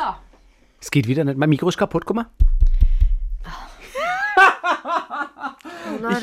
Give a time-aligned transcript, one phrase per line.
[0.00, 0.14] So.
[0.80, 1.36] Es geht wieder nicht.
[1.36, 2.26] Mein Mikro ist kaputt, guck mal.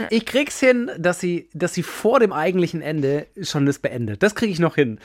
[0.09, 4.23] Ich, ich krieg's hin, dass sie, dass sie vor dem eigentlichen Ende schon das beendet.
[4.23, 4.99] Das kriege ich noch hin.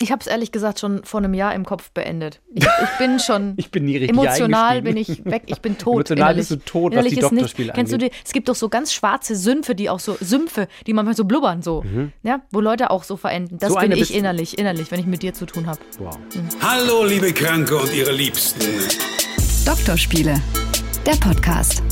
[0.00, 2.40] Ich habe es ehrlich gesagt schon vor einem Jahr im Kopf beendet.
[2.52, 5.44] Ich, ich bin schon Ich bin nie richtig emotional bin ich weg.
[5.46, 5.94] Ich bin tot.
[6.10, 6.48] Emotional innerlich.
[6.48, 8.04] bist du tot, was Innerlich die ist nicht- Doktorspiele Kennst du die?
[8.06, 8.20] angeht.
[8.24, 11.62] Es gibt doch so ganz schwarze Sümpfe, die auch so Sümpfe, die manchmal so blubbern
[11.62, 11.84] so,
[12.22, 13.58] ja, wo Leute auch so verenden.
[13.58, 13.74] Das Mhm.
[13.74, 15.78] So bin ich innerlich, innerlich, wenn ich mit dir zu tun habe.
[15.98, 16.18] Wow.
[16.60, 18.60] Hallo, liebe Kranke und ihre Liebsten.
[19.64, 20.34] Doktorspiele,
[21.06, 21.82] der Podcast.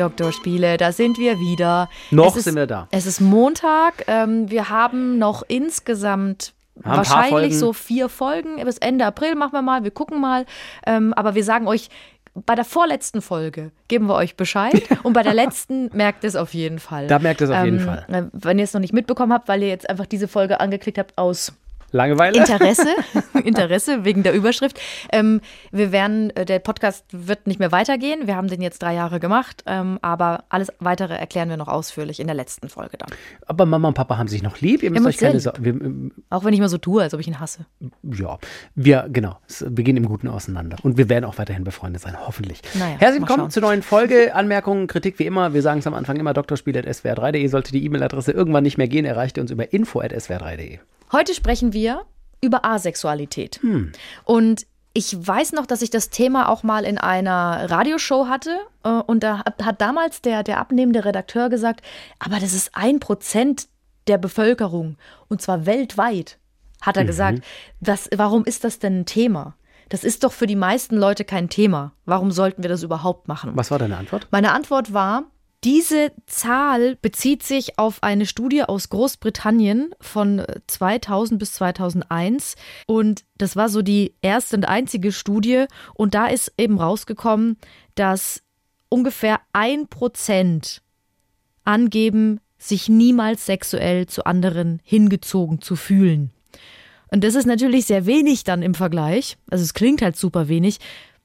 [0.00, 1.88] Doktorspiele, da sind wir wieder.
[2.10, 2.88] Noch ist, sind wir da.
[2.90, 4.04] Es ist Montag.
[4.06, 6.52] Ähm, wir haben noch insgesamt
[6.84, 8.62] Haben wahrscheinlich so vier Folgen.
[8.64, 9.84] Bis Ende April machen wir mal.
[9.84, 10.46] Wir gucken mal.
[10.86, 11.88] Ähm, aber wir sagen euch,
[12.34, 14.82] bei der vorletzten Folge geben wir euch Bescheid.
[15.02, 17.06] und bei der letzten merkt es auf jeden Fall.
[17.06, 18.04] Da merkt es auf jeden Ähm, Fall.
[18.08, 20.98] äh, Wenn ihr es noch nicht mitbekommen habt, weil ihr jetzt einfach diese Folge angeklickt
[20.98, 21.52] habt aus
[21.92, 22.38] Langeweile?
[22.38, 22.88] Interesse,
[23.44, 24.78] Interesse wegen der Überschrift.
[25.12, 28.26] Ähm, wir werden, äh, der Podcast wird nicht mehr weitergehen.
[28.26, 32.20] Wir haben den jetzt drei Jahre gemacht, ähm, aber alles weitere erklären wir noch ausführlich
[32.20, 33.08] in der letzten Folge dann.
[33.46, 34.82] Aber Mama und Papa haben sich noch lieb.
[34.82, 35.40] Ihr müsst euch keine.
[35.40, 35.64] Sorgen.
[35.64, 37.66] Ähm, Auch wenn ich mal so tue, als ob ich ihn hasse.
[38.02, 38.38] ja,
[38.74, 39.38] wir, genau.
[39.60, 40.76] Wir gehen im Guten auseinander.
[40.82, 42.60] Und wir werden auch weiterhin befreundet sein, hoffentlich.
[42.74, 43.50] Naja, Herzlich willkommen schauen.
[43.50, 44.34] zur neuen Folge.
[44.34, 45.54] Anmerkungen, Kritik wie immer.
[45.54, 47.46] Wir sagen es am Anfang immer: Doktorspiel.swr3.de.
[47.48, 50.78] Sollte die E-Mail-Adresse irgendwann nicht mehr gehen, erreicht ihr uns über info.swr3.de.
[51.12, 52.02] Heute sprechen wir
[52.40, 53.60] über Asexualität.
[54.24, 58.56] Und ich weiß noch, dass ich das Thema auch mal in einer Radioshow hatte.
[58.84, 61.82] äh, Und da hat, damals der, der abnehmende Redakteur gesagt,
[62.18, 63.68] aber das ist ein Prozent
[64.06, 64.96] der Bevölkerung.
[65.28, 66.38] Und zwar weltweit,
[66.80, 67.42] hat er gesagt.
[67.80, 69.54] Was, warum ist das denn ein Thema?
[69.88, 71.92] Das ist doch für die meisten Leute kein Thema.
[72.06, 73.52] Warum sollten wir das überhaupt machen?
[73.54, 74.28] Was war deine Antwort?
[74.30, 75.24] Meine Antwort war,
[75.64, 82.56] diese Zahl bezieht sich auf eine Studie aus Großbritannien von äh, 2000 bis 2001
[82.86, 87.56] und das war so die erste und einzige Studie und da ist eben rausgekommen,
[87.94, 88.42] dass
[88.88, 90.82] ungefähr ein Prozent
[91.64, 96.30] angeben, sich niemals sexuell zu anderen hingezogen zu fühlen.
[97.08, 99.36] Und das ist natürlich sehr wenig dann im Vergleich.
[99.50, 100.78] Also es klingt halt super wenig.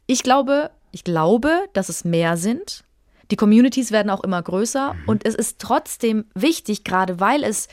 [0.07, 2.83] Ich glaube, ich glaube, dass es mehr sind.
[3.31, 7.67] Die Communities werden auch immer größer und es ist trotzdem wichtig, gerade weil es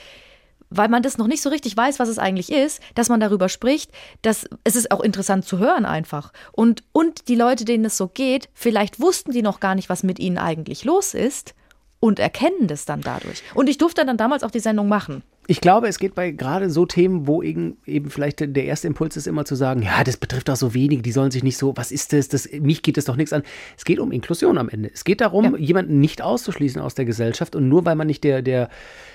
[0.70, 3.48] weil man das noch nicht so richtig weiß, was es eigentlich ist, dass man darüber
[3.48, 6.32] spricht, dass es ist auch interessant zu hören einfach.
[6.52, 10.02] Und, und die Leute, denen es so geht, vielleicht wussten die noch gar nicht, was
[10.02, 11.54] mit ihnen eigentlich los ist
[12.00, 13.42] und erkennen das dann dadurch.
[13.54, 15.22] Und ich durfte dann damals auch die Sendung machen.
[15.50, 19.16] Ich glaube, es geht bei gerade so Themen, wo eben, eben vielleicht der erste Impuls
[19.16, 21.75] ist, immer zu sagen, ja, das betrifft doch so wenige, die sollen sich nicht so,
[21.75, 23.42] was ist das, das mich geht das doch nichts an.
[23.75, 24.91] Es geht um Inklusion am Ende.
[24.92, 28.42] Es geht darum, jemanden nicht auszuschließen aus der Gesellschaft und nur weil man nicht der,
[28.42, 28.69] der,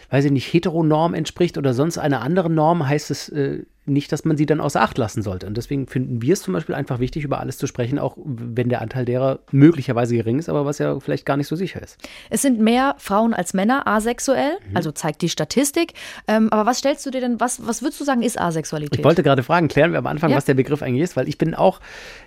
[0.09, 4.23] weiß ich nicht, Heteronorm entspricht oder sonst einer anderen Norm, heißt es äh, nicht, dass
[4.23, 5.45] man sie dann außer Acht lassen sollte.
[5.45, 8.69] Und deswegen finden wir es zum Beispiel einfach wichtig, über alles zu sprechen, auch wenn
[8.69, 11.97] der Anteil derer möglicherweise gering ist, aber was ja vielleicht gar nicht so sicher ist.
[12.29, 15.93] Es sind mehr Frauen als Männer asexuell, also zeigt die Statistik.
[16.27, 18.99] Ähm, aber was stellst du dir denn, was, was würdest du sagen, ist Asexualität?
[18.99, 20.37] Ich wollte gerade fragen, klären wir am Anfang, Ja.
[20.37, 21.81] was der Begriff eigentlich ist, weil ich bin auch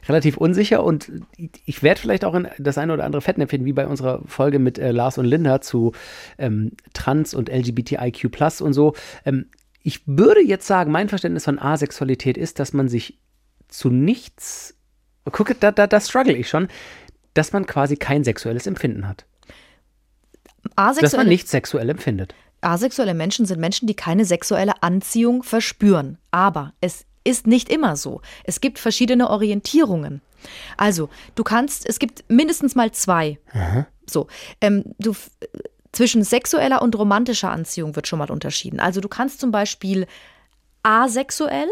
[0.08, 1.10] relativ unsicher und
[1.64, 4.78] ich werde vielleicht auch in das eine oder andere Fettnäpfchen, wie bei unserer Folge mit
[4.78, 5.92] äh, Lars und Linda zu
[6.38, 8.30] ähm, Trans und LGBTIQ
[8.60, 8.94] und so.
[9.24, 9.46] Ähm,
[9.86, 13.20] ich würde jetzt sagen, mein Verständnis von Asexualität ist, dass man sich
[13.68, 14.74] zu nichts,
[15.30, 16.66] gucke, da, da, da struggle ich schon,
[17.34, 19.26] dass man quasi kein sexuelles Empfinden hat.
[20.64, 22.34] Dass man Asexuelle, nichts sexuell empfindet.
[22.62, 26.18] asexuelle Menschen sind Menschen, die keine sexuelle Anziehung verspüren.
[26.32, 28.22] Aber es ist nicht immer so.
[28.42, 30.20] Es gibt verschiedene Orientierungen.
[30.76, 33.38] Also, du kannst, es gibt mindestens mal zwei.
[34.04, 34.26] So,
[34.60, 35.14] ähm, du
[35.96, 38.80] zwischen sexueller und romantischer Anziehung wird schon mal unterschieden.
[38.80, 40.06] Also, du kannst zum Beispiel
[40.82, 41.68] asexuell,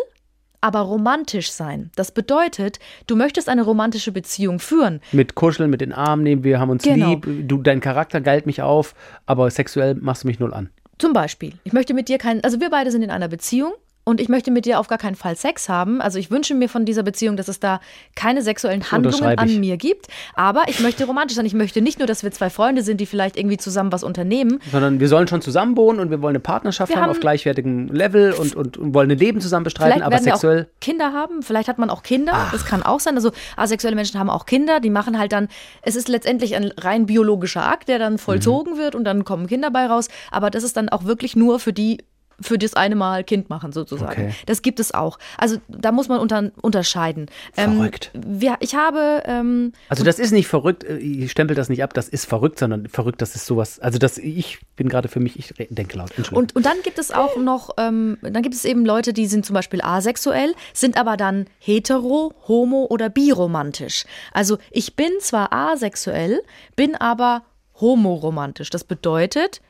[0.61, 1.91] aber romantisch sein.
[1.95, 5.01] Das bedeutet, du möchtest eine romantische Beziehung führen.
[5.13, 7.11] Mit Kuscheln, mit den Armen nehmen, wir haben uns Genau.
[7.11, 8.95] lieb, du, dein Charakter geilt mich auf,
[9.27, 10.71] aber sexuell machst du mich null an.
[10.99, 14.21] Zum Beispiel, ich möchte mit dir keinen, also wir beide sind in einer Beziehung und
[14.21, 16.01] ich möchte mit dir auf gar keinen Fall Sex haben.
[16.03, 17.81] Also ich wünsche mir von dieser Beziehung, dass es da
[18.15, 20.09] keine sexuellen Handlungen an mir gibt.
[20.35, 21.47] Aber ich möchte romantisch sein.
[21.47, 24.61] Ich möchte nicht nur, dass wir zwei Freunde sind, die vielleicht irgendwie zusammen was unternehmen.
[24.71, 27.89] sondern wir sollen schon zusammen wohnen und wir wollen eine Partnerschaft Wir haben, auf gleichwertigem
[27.89, 30.63] Level und, und, und wollen ein Leben zusammen bestreiten, Vielleicht aber werden wir sexuell.
[30.71, 33.15] auch Kinder haben, vielleicht hat man auch Kinder, das kann auch sein.
[33.17, 35.49] Also asexuelle Menschen haben auch Kinder, die machen halt dann,
[35.83, 38.79] es ist letztendlich ein rein biologischer Akt, der dann vollzogen Mhm.
[38.79, 40.09] wird und dann kommen Kinder bei raus.
[40.31, 41.99] Aber das ist dann auch wirklich nur für die
[42.41, 44.13] für das eine Mal Kind machen, sozusagen.
[44.13, 44.35] Okay.
[44.47, 45.19] Das gibt es auch.
[45.39, 47.27] Also da muss man unter, unterscheiden.
[47.57, 48.11] Ähm, Verrückt.
[48.15, 51.95] wir, ich habe ähm, Also das ist nicht verrückt, äh, ich stempel das nicht ab,
[51.95, 55.39] das ist verrückt, sondern verrückt, das ist sowas, also das, ich bin gerade für mich,
[55.39, 56.11] ich denke laut.
[56.17, 56.39] Entschuldigung.
[56.39, 59.47] Und, und dann gibt es auch noch, ähm, dann gibt es eben Leute, die sind
[59.47, 64.05] zum Beispiel asexuell, sind aber dann hetero, homo oder biromantisch.
[64.33, 66.43] Also ich bin zwar asexuell,
[66.77, 67.43] bin aber
[67.81, 68.71] homoromantisch.
[68.71, 69.61] Das bedeutet,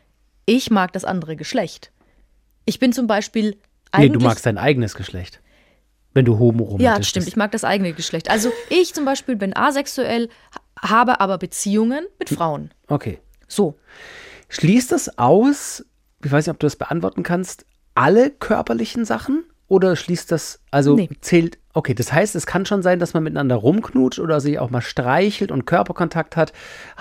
[0.47, 1.91] ich mag das andere Geschlecht.
[2.65, 3.57] Ich bin zum Beispiel nee,
[3.93, 4.13] eigentlich.
[4.13, 5.41] du magst dein eigenes Geschlecht.
[6.13, 7.27] Wenn du homo Ja, stimmt.
[7.27, 8.31] Ich mag das eigene Geschlecht.
[8.31, 10.29] Also ich zum Beispiel bin asexuell,
[10.81, 12.71] ha- habe aber Beziehungen mit Frauen.
[12.87, 13.19] Okay.
[13.49, 13.77] So.
[14.49, 15.85] Schließt das aus,
[16.25, 19.45] ich weiß nicht, ob du das beantworten kannst, alle körperlichen Sachen?
[19.67, 21.09] Oder schließt das, also Nee.
[21.21, 24.69] zählt, okay, das heißt, es kann schon sein, dass man miteinander rumknutscht oder sich auch
[24.71, 26.53] mal streichelt und Körperkontakt hat,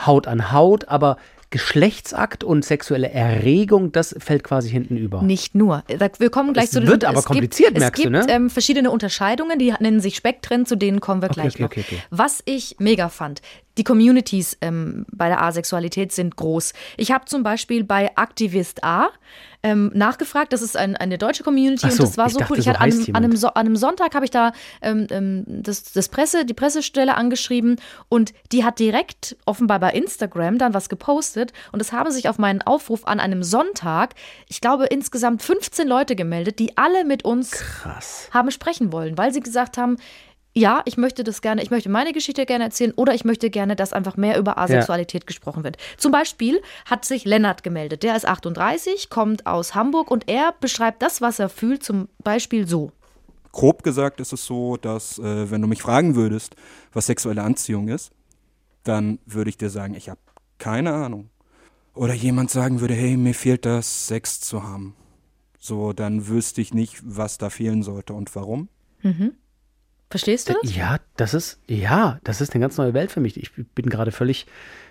[0.06, 1.18] Haut an Haut, aber
[1.54, 5.22] Geschlechtsakt und sexuelle Erregung, das fällt quasi hinten über.
[5.22, 5.84] Nicht nur.
[6.18, 8.28] Wir kommen gleich Es zu den wird aber es kompliziert, gibt, merkst es du, gibt,
[8.28, 8.34] ne?
[8.34, 11.70] Ähm, verschiedene Unterscheidungen, die nennen sich Spektren, zu denen kommen wir Okay, gleich okay, noch.
[11.70, 12.00] okay.
[12.10, 13.44] Was ich mega fand,
[13.78, 16.74] die Communities ähm, bei der Asexualität sind groß.
[16.98, 19.10] Ich habe zum Beispiel bei Aktivist A
[19.64, 22.60] ähm, nachgefragt, das ist ein, eine deutsche Community so, und das war so dachte, cool.
[22.60, 24.52] Ich hatte an, einem so an einem Sonntag habe ich da
[24.82, 27.78] ähm, ähm, das, das Presse, die Pressestelle angeschrieben
[28.10, 32.38] und die hat direkt offenbar bei Instagram dann was gepostet und es haben sich auf
[32.38, 34.16] meinen Aufruf an einem Sonntag,
[34.50, 38.30] ich glaube insgesamt 15 Leute gemeldet, die alle mit uns Krass.
[38.32, 39.98] haben sprechen wollen, weil sie gesagt haben,
[40.54, 43.76] ja, ich möchte das gerne, ich möchte meine Geschichte gerne erzählen oder ich möchte gerne,
[43.76, 45.78] dass einfach mehr über Asexualität gesprochen wird.
[45.98, 48.04] Zum Beispiel hat sich Lennart gemeldet.
[48.04, 52.68] Der ist 38, kommt aus Hamburg und er beschreibt das, was er fühlt, zum Beispiel
[52.68, 52.92] so.
[53.52, 56.56] Grob gesagt ist es so, dass äh, wenn du mich fragen würdest,
[56.92, 58.12] was sexuelle Anziehung ist,
[58.84, 60.20] dann würde ich dir sagen, ich habe
[60.60, 61.30] keine Ahnung.
[61.96, 64.96] Oder jemand sagen würde, hey, mir fehlt das, Sex zu haben.
[65.60, 68.70] So, dann wüsste ich nicht, was da fehlen sollte und warum.
[70.14, 70.76] Verstehst du das?
[70.76, 73.36] Ja, das ist, ja, das ist eine ganz neue Welt für mich.
[73.36, 74.46] Ich bin gerade völlig,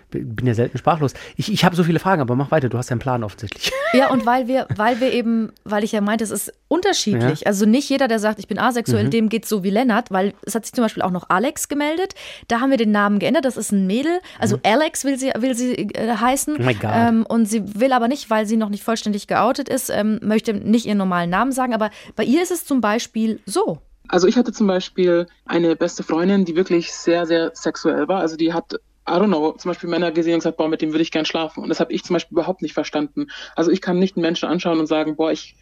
[0.09, 1.13] bin ja selten sprachlos.
[1.37, 3.71] Ich, ich habe so viele Fragen, aber mach weiter, du hast ja einen Plan offensichtlich.
[3.93, 7.41] Ja, und weil wir, weil wir eben, weil ich ja meinte, es ist unterschiedlich.
[7.41, 7.45] Ja.
[7.45, 10.55] Also nicht jeder, der sagt, ich bin asexuell, dem geht's so wie Lennart, weil es
[10.55, 12.15] hat sich zum Beispiel auch noch Alex gemeldet.
[12.47, 13.45] Da haben wir den Namen geändert.
[13.45, 14.19] Das ist ein Mädel.
[14.39, 16.55] Also Alex will sie, will sie äh, heißen.
[16.59, 16.89] Oh my God.
[16.91, 20.55] Ähm, und sie will aber nicht, weil sie noch nicht vollständig geoutet ist, ähm, möchte
[20.55, 21.75] nicht ihren normalen Namen sagen.
[21.75, 23.79] Aber bei ihr ist es zum Beispiel so.
[24.09, 28.19] Also ich hatte zum Beispiel eine beste Freundin, die wirklich sehr, sehr sexuell war.
[28.19, 28.73] Also die hat,
[29.07, 31.25] I don't know, zum Beispiel Männer gesehen und gesagt, boah, mit dem würde ich gern
[31.25, 31.63] schlafen.
[31.63, 33.27] Und das habe ich zum Beispiel überhaupt nicht verstanden.
[33.55, 35.55] Also ich kann nicht einen Menschen anschauen und sagen, boah, ich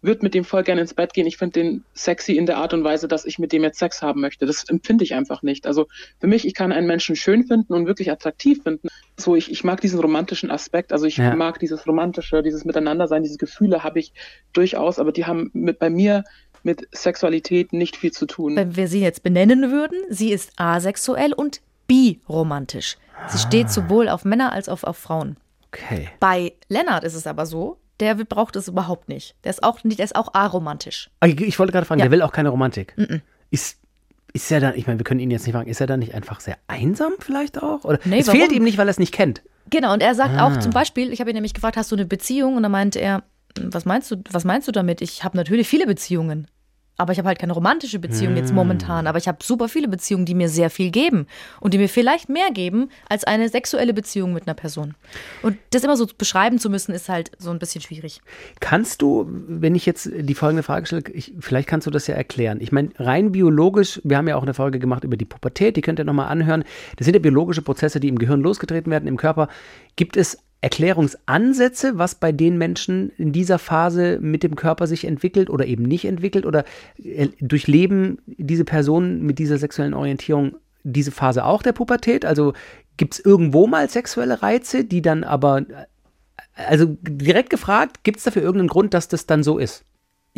[0.00, 1.26] würde mit dem voll gerne ins Bett gehen.
[1.26, 4.00] Ich finde den sexy in der Art und Weise, dass ich mit dem jetzt Sex
[4.00, 4.46] haben möchte.
[4.46, 5.66] Das empfinde ich einfach nicht.
[5.66, 5.86] Also
[6.20, 8.86] für mich, ich kann einen Menschen schön finden und wirklich attraktiv finden.
[9.18, 10.92] So, ich, ich mag diesen romantischen Aspekt.
[10.92, 11.34] Also ich Ja.
[11.34, 14.12] mag dieses romantische, dieses Miteinandersein, diese Gefühle habe ich
[14.52, 16.22] durchaus, aber die haben mit bei mir
[16.68, 18.54] mit Sexualität nicht viel zu tun.
[18.54, 22.96] Wenn wir sie jetzt benennen würden, sie ist asexuell und biromantisch.
[23.28, 25.36] Sie steht sowohl auf Männer als auch auf Frauen.
[25.72, 26.08] Okay.
[26.20, 29.34] Bei Lennart ist es aber so, der braucht es überhaupt nicht.
[29.44, 31.10] Der ist auch nicht, der ist auch aromantisch.
[31.20, 32.04] Ah, Ich, ich wollte gerade fragen, Ja.
[32.04, 32.94] der will auch keine Romantik.
[33.50, 33.78] Ist,
[34.34, 36.14] ist er dann, ich meine, wir können ihn jetzt nicht fragen, ist er dann nicht
[36.14, 37.84] einfach sehr einsam vielleicht auch?
[37.84, 38.40] Oder Nee, es warum?
[38.40, 39.42] fehlt ihm nicht, weil er es nicht kennt.
[39.70, 40.46] Genau, und er sagt Ah.
[40.46, 42.56] auch zum Beispiel, ich habe ihn nämlich gefragt, hast du eine Beziehung?
[42.56, 43.24] Und dann meinte er,
[43.60, 45.00] was meinst du, was meinst du damit?
[45.02, 46.46] Ich habe natürlich viele Beziehungen.
[46.98, 48.36] Aber ich habe halt keine romantische Beziehung Hm.
[48.38, 49.06] jetzt momentan.
[49.06, 51.26] Aber ich habe super viele Beziehungen, die mir sehr viel geben.
[51.60, 54.94] Und die mir vielleicht mehr geben als eine sexuelle Beziehung mit einer Person.
[55.42, 58.20] Und das immer so beschreiben zu müssen, ist halt so ein bisschen schwierig.
[58.60, 62.14] Kannst du, wenn ich jetzt die folgende Frage stelle, ich, vielleicht kannst du das ja
[62.14, 62.58] erklären.
[62.60, 65.80] Ich meine, rein biologisch, wir haben ja auch eine Folge gemacht über die Pubertät, die
[65.80, 66.64] könnt ihr nochmal anhören.
[66.96, 69.48] Das sind ja biologische Prozesse, die im Gehirn losgetreten werden, im Körper.
[69.96, 75.50] Gibt es Erklärungsansätze, was bei den Menschen in dieser Phase mit dem Körper sich entwickelt
[75.50, 76.46] oder eben nicht entwickelt?
[76.46, 76.64] Oder
[77.02, 82.24] äh, durchleben diese Personen mit dieser sexuellen Orientierung diese Phase auch der Pubertät?
[82.24, 82.54] Also
[82.96, 85.64] gibt es irgendwo mal sexuelle Reize, die dann aber
[86.54, 89.84] also direkt gefragt, gibt es dafür irgendeinen Grund, dass das dann so ist?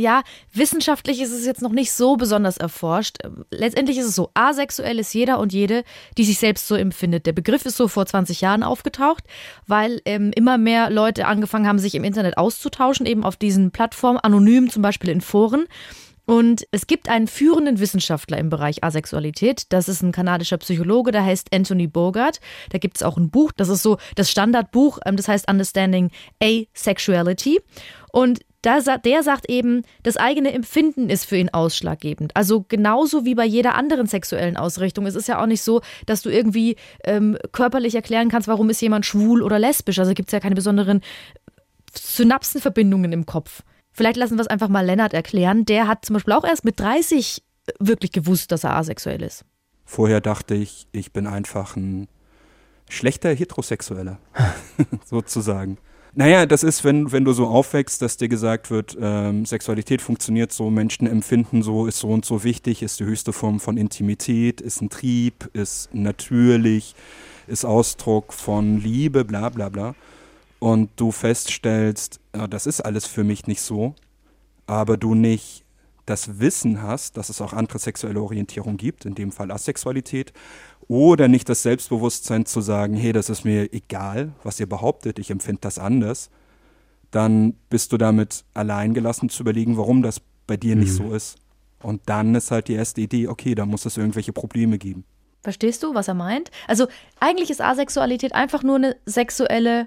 [0.01, 0.23] Ja,
[0.55, 3.19] wissenschaftlich ist es jetzt noch nicht so besonders erforscht.
[3.51, 5.85] Letztendlich ist es so, asexuell ist jeder und jede,
[6.17, 7.27] die sich selbst so empfindet.
[7.27, 9.25] Der Begriff ist so vor 20 Jahren aufgetaucht,
[9.67, 14.19] weil ähm, immer mehr Leute angefangen haben, sich im Internet auszutauschen, eben auf diesen Plattformen,
[14.19, 15.67] anonym zum Beispiel in Foren.
[16.25, 19.65] Und es gibt einen führenden Wissenschaftler im Bereich Asexualität.
[19.69, 22.41] Das ist ein kanadischer Psychologe, der heißt Anthony Bogart.
[22.71, 26.11] Da gibt es auch ein Buch, das ist so das Standardbuch, ähm, das heißt Understanding
[26.43, 27.61] Asexuality.
[28.13, 32.37] Und da, der sagt eben, das eigene Empfinden ist für ihn ausschlaggebend.
[32.37, 35.07] Also genauso wie bei jeder anderen sexuellen Ausrichtung.
[35.07, 38.81] Es ist ja auch nicht so, dass du irgendwie ähm, körperlich erklären kannst, warum ist
[38.83, 39.99] jemand schwul oder lesbisch.
[39.99, 41.01] Also gibt es ja keine besonderen
[41.95, 43.63] Synapsenverbindungen im Kopf.
[43.93, 45.65] Vielleicht lassen wir es einfach mal Lennart erklären.
[45.65, 47.43] Der hat zum Beispiel auch erst mit 30
[47.79, 49.45] wirklich gewusst, dass er asexuell ist.
[49.85, 52.09] Vorher dachte ich, ich bin einfach ein
[52.89, 54.19] schlechter Heterosexueller,
[55.05, 55.79] sozusagen.
[56.15, 60.53] Naja, das ist, wenn, wenn du so aufwächst, dass dir gesagt wird, ähm, Sexualität funktioniert
[60.53, 64.61] so, Menschen empfinden so, ist so und so wichtig, ist die höchste Form von Intimität,
[64.61, 66.97] ist ein Trieb, ist natürlich,
[67.47, 69.95] ist Ausdruck von Liebe, bla bla bla.
[70.59, 73.95] Und du feststellst, ja, das ist alles für mich nicht so,
[74.67, 75.65] aber du nicht
[76.07, 80.33] das Wissen hast, dass es auch andere sexuelle Orientierung gibt, in dem Fall Asexualität,
[80.91, 85.31] oder nicht das Selbstbewusstsein zu sagen, hey, das ist mir egal, was ihr behauptet, ich
[85.31, 86.31] empfinde das anders,
[87.13, 90.83] dann bist du damit alleingelassen zu überlegen, warum das bei dir mhm.
[90.83, 91.37] nicht so ist.
[91.81, 95.05] Und dann ist halt die erste Idee, okay, da muss es irgendwelche Probleme geben.
[95.43, 96.51] Verstehst du, was er meint?
[96.67, 96.89] Also
[97.21, 99.87] eigentlich ist Asexualität einfach nur eine sexuelle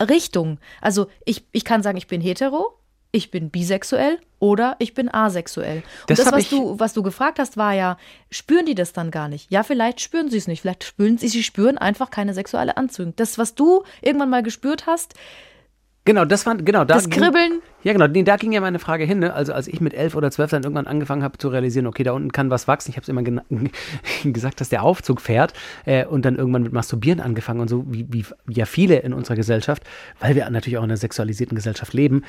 [0.00, 0.58] Richtung.
[0.80, 2.78] Also ich, ich kann sagen, ich bin hetero,
[3.12, 5.82] ich bin bisexuell oder ich bin asexuell.
[6.00, 7.98] Und das, das was, du, was du gefragt hast, war ja,
[8.30, 9.52] spüren die das dann gar nicht?
[9.52, 10.62] Ja, vielleicht spüren sie es nicht.
[10.62, 13.12] Vielleicht spüren sie, sie spüren einfach keine sexuelle Anzüge.
[13.14, 15.14] Das, was du irgendwann mal gespürt hast,
[16.04, 16.94] Genau, das war genau da.
[16.94, 17.50] Das Kribbeln.
[17.50, 19.20] Ging, ja, genau, da ging ja meine Frage hin.
[19.20, 19.32] Ne?
[19.32, 22.10] Also als ich mit elf oder zwölf dann irgendwann angefangen habe zu realisieren, okay, da
[22.10, 22.90] unten kann was wachsen.
[22.90, 23.22] Ich habe es immer
[24.24, 25.52] gesagt, dass der Aufzug fährt
[25.84, 29.36] äh, und dann irgendwann mit Masturbieren angefangen und so wie, wie ja viele in unserer
[29.36, 29.84] Gesellschaft,
[30.18, 32.24] weil wir natürlich auch in einer sexualisierten Gesellschaft leben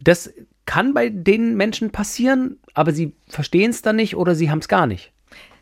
[0.00, 0.32] das
[0.66, 4.68] kann bei den Menschen passieren, aber sie verstehen es dann nicht oder sie haben es
[4.68, 5.12] gar nicht.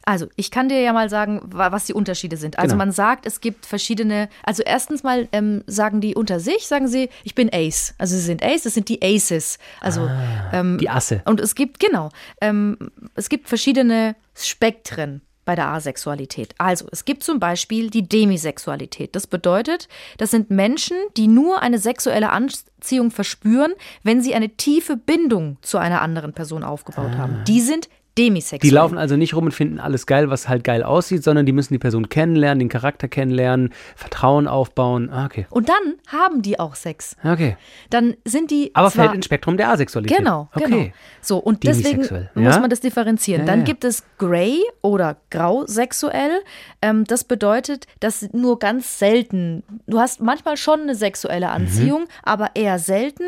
[0.09, 2.61] Also, ich kann dir ja mal sagen, was die Unterschiede sind.
[2.61, 2.79] Also, genau.
[2.79, 4.29] man sagt, es gibt verschiedene.
[4.45, 7.93] Also, erstens mal ähm, sagen die unter sich, sagen sie, ich bin Ace.
[7.99, 9.59] Also, sie sind Ace, das sind die Aces.
[9.81, 11.23] Also, ah, ähm, die Asse.
[11.25, 12.79] Und es gibt, genau, ähm,
[13.17, 16.55] es gibt verschiedene Spektren bei der Asexualität.
[16.59, 19.17] Also, es gibt zum Beispiel die Demisexualität.
[19.17, 19.89] Das bedeutet,
[20.19, 23.73] das sind Menschen, die nur eine sexuelle Anziehung verspüren,
[24.03, 27.19] wenn sie eine tiefe Bindung zu einer anderen Person aufgebaut ah.
[27.19, 27.45] haben.
[27.47, 28.71] Die sind demisexuell.
[28.71, 31.53] Die laufen also nicht rum und finden alles geil, was halt geil aussieht, sondern die
[31.53, 35.11] müssen die Person kennenlernen, den Charakter kennenlernen, Vertrauen aufbauen.
[35.11, 35.47] Ah, okay.
[35.51, 37.17] Und dann haben die auch Sex.
[37.23, 37.57] Okay.
[37.91, 38.71] Dann sind die.
[38.75, 40.19] Aber fällt ins Spektrum der Asexualität.
[40.19, 40.65] Genau, okay.
[40.65, 40.93] genau.
[41.21, 42.29] So, und deswegen ja?
[42.35, 43.43] muss man das differenzieren.
[43.43, 43.65] Ja, dann ja.
[43.65, 46.43] gibt es Grey oder Grausexuell.
[46.81, 52.09] Ähm, das bedeutet, dass nur ganz selten, du hast manchmal schon eine sexuelle Anziehung, mhm.
[52.23, 53.25] aber eher selten.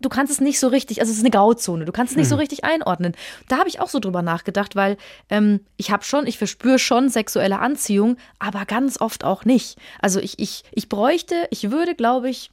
[0.00, 2.26] Du kannst es nicht so richtig, also es ist eine Grauzone, du kannst es nicht
[2.26, 2.30] mhm.
[2.30, 3.12] so richtig einordnen.
[3.48, 4.96] Da habe ich auch so drüber nachgedacht nachgedacht, weil
[5.28, 9.78] ähm, ich habe schon, ich verspüre schon sexuelle Anziehung, aber ganz oft auch nicht.
[10.00, 12.50] Also ich, ich, ich bräuchte, ich würde, glaube ich,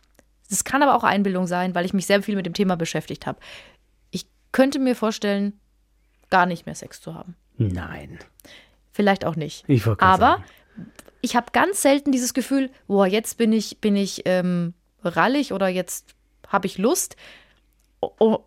[0.50, 3.28] das kann aber auch Einbildung sein, weil ich mich sehr viel mit dem Thema beschäftigt
[3.28, 3.40] habe.
[4.12, 5.60] Ich könnte mir vorstellen,
[6.30, 7.36] gar nicht mehr Sex zu haben.
[7.58, 8.20] Nein.
[8.92, 9.64] Vielleicht auch nicht.
[9.68, 10.44] Ich aber sagen.
[11.22, 15.68] ich habe ganz selten dieses Gefühl, boah, jetzt bin ich, bin ich ähm, rallig oder
[15.68, 16.16] jetzt
[16.48, 17.16] habe ich Lust.
[18.02, 18.40] Oh,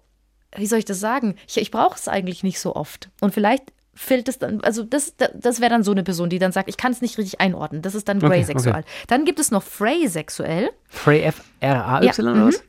[0.57, 1.37] wie soll ich das sagen?
[1.49, 3.11] Ich, ich brauche es eigentlich nicht so oft.
[3.21, 6.53] Und vielleicht fällt es dann, also das, das wäre dann so eine Person, die dann
[6.53, 7.83] sagt, ich kann es nicht richtig einordnen.
[7.83, 8.75] Das ist dann Grey-sexuell.
[8.75, 9.07] Okay, okay.
[9.09, 10.71] Dann gibt es noch Frey-sexuell.
[10.89, 12.63] Frey F-R-A-Y ja, oder was?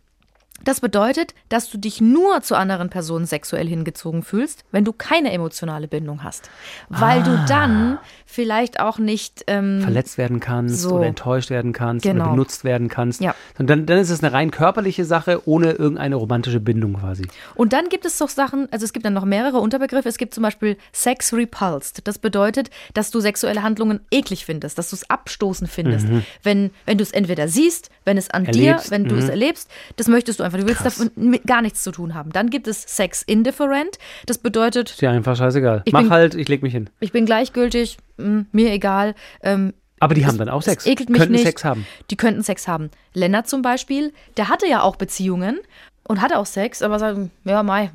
[0.63, 5.31] Das bedeutet, dass du dich nur zu anderen Personen sexuell hingezogen fühlst, wenn du keine
[5.31, 6.49] emotionale Bindung hast.
[6.89, 7.23] Weil ah.
[7.23, 10.95] du dann vielleicht auch nicht ähm, verletzt werden kannst so.
[10.95, 12.23] oder enttäuscht werden kannst genau.
[12.23, 13.21] oder benutzt werden kannst.
[13.21, 13.35] Ja.
[13.59, 17.27] Und dann, dann ist es eine rein körperliche Sache ohne irgendeine romantische Bindung quasi.
[17.55, 20.09] Und dann gibt es doch Sachen, also es gibt dann noch mehrere Unterbegriffe.
[20.09, 22.07] Es gibt zum Beispiel Sex repulsed.
[22.07, 26.07] Das bedeutet, dass du sexuelle Handlungen eklig findest, dass du es abstoßend findest.
[26.07, 26.23] Mhm.
[26.41, 28.87] Wenn, wenn du es entweder siehst, wenn es an erlebst.
[28.87, 29.21] dir, wenn du mhm.
[29.21, 30.83] es erlebst, das möchtest du einfach einfach.
[30.83, 32.31] Du willst damit gar nichts zu tun haben.
[32.31, 33.97] Dann gibt es Sex Indifferent.
[34.25, 34.91] Das bedeutet.
[34.91, 35.83] Ist ja einfach scheißegal.
[35.91, 36.89] Mach bin, halt, ich leg mich hin.
[36.99, 39.15] Ich bin gleichgültig, mh, hm, mir egal.
[39.41, 40.85] Ähm, aber die haben dann auch Sex.
[40.85, 41.45] Ekelt mich könnten nicht.
[41.45, 41.85] Sex haben.
[42.09, 42.89] Die könnten Sex haben.
[43.13, 45.59] Lennart zum Beispiel, der hatte ja auch Beziehungen
[46.05, 47.89] und hatte auch Sex, aber sagt, ja, Mai,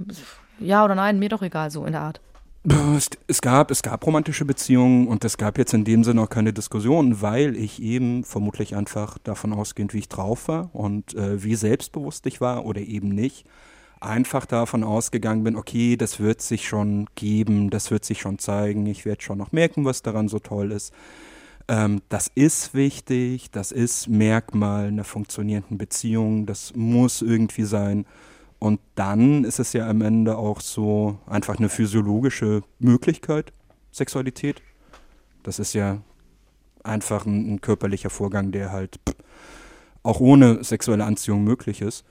[0.58, 2.20] ja oder nein, mir doch egal, so in der Art.
[3.26, 6.52] Es, gab, es gab romantische Beziehungen und es gab jetzt in dem Sinne auch keine
[6.52, 11.54] Diskussion, weil ich eben vermutlich einfach davon ausgehend, wie ich drauf war und äh, wie
[11.54, 13.46] selbstbewusst ich war oder eben nicht,
[14.00, 18.86] einfach davon ausgegangen bin, okay, das wird sich schon geben, das wird sich schon zeigen,
[18.86, 20.92] ich werde schon noch merken, was daran so toll ist.
[21.68, 28.04] Ähm, das ist wichtig, das ist Merkmal einer funktionierenden Beziehung, das muss irgendwie sein.
[28.58, 33.52] Und dann ist es ja am Ende auch so einfach eine physiologische Möglichkeit,
[33.92, 34.62] Sexualität.
[35.44, 36.02] Das ist ja
[36.82, 38.98] einfach ein, ein körperlicher Vorgang, der halt
[40.02, 42.04] auch ohne sexuelle Anziehung möglich ist.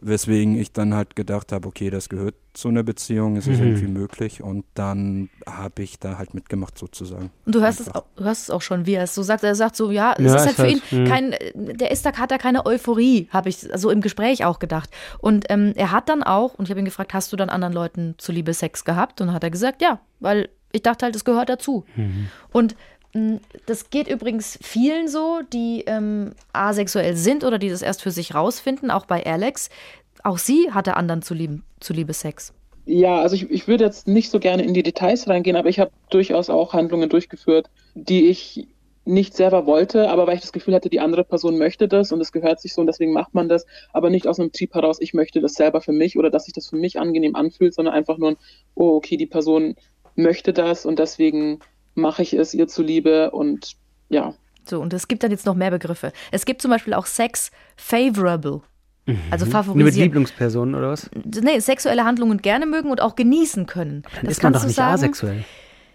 [0.00, 3.66] Weswegen ich dann halt gedacht habe, okay, das gehört zu einer Beziehung, es ist Mhm.
[3.66, 4.42] irgendwie möglich.
[4.42, 7.30] Und dann habe ich da halt mitgemacht sozusagen.
[7.46, 9.42] Und du hörst, es auch, du hörst es auch schon, wie er es so sagt.
[9.44, 11.04] Er sagt so, ja, es Ja, ist halt für ihn Mhm.
[11.06, 14.90] kein, der ist da, hat da keine Euphorie, habe ich so im Gespräch auch gedacht.
[15.18, 17.74] Und ähm, er hat dann auch, und ich habe ihn gefragt, hast du dann anderen
[17.74, 19.20] Leuten zuliebe Sex gehabt?
[19.20, 21.84] Und dann hat er gesagt, ja, weil ich dachte halt, es gehört dazu.
[22.52, 22.78] Und mh,
[23.66, 28.34] das geht übrigens vielen so, die ähm, asexuell sind oder die das erst für sich
[28.34, 29.70] rausfinden, auch bei Alex.
[30.24, 32.52] Auch sie hatte anderen zuliebe, zuliebe Sex.
[32.86, 35.78] Ja, also ich, ich würde jetzt nicht so gerne in die Details reingehen, aber ich
[35.78, 38.66] habe durchaus auch Handlungen durchgeführt, die ich
[39.04, 42.20] nicht selber wollte, aber weil ich das Gefühl hatte, die andere Person möchte das und
[42.20, 44.98] es gehört sich so und deswegen macht man das, aber nicht aus einem Trieb heraus,
[45.00, 47.94] ich möchte das selber für mich oder dass sich das für mich angenehm anfühlt, sondern
[47.94, 48.36] einfach nur, ein,
[48.74, 49.76] oh, okay, die Person
[50.14, 51.60] möchte das und deswegen
[51.98, 53.76] mache ich es ihr zuliebe und
[54.08, 54.34] ja.
[54.64, 56.12] So, und es gibt dann jetzt noch mehr Begriffe.
[56.30, 58.62] Es gibt zum Beispiel auch Sex favorable.
[59.30, 60.04] Also Nur mit favorisieren.
[60.04, 61.08] Lieblingspersonen oder was?
[61.24, 64.02] Nee, sexuelle Handlungen gerne mögen und auch genießen können.
[64.20, 65.44] Dann ist man doch nicht asexuell.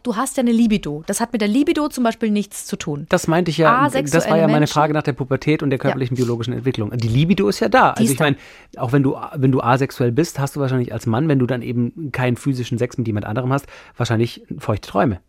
[0.02, 1.04] Du hast ja eine Libido.
[1.06, 3.06] Das hat mit der Libido zum Beispiel nichts zu tun.
[3.08, 5.80] Das meinte ich ja, das war ja meine Menschen- Frage nach der Pubertät und der
[5.80, 6.92] körperlichen biologischen Entwicklung.
[6.98, 7.94] Die Libido ist ja da.
[7.94, 8.36] Die also ich meine,
[8.76, 11.62] auch wenn du, wenn du asexuell bist, hast du wahrscheinlich als Mann, wenn du dann
[11.62, 15.20] eben keinen physischen Sex mit jemand anderem hast, wahrscheinlich feuchte Träume.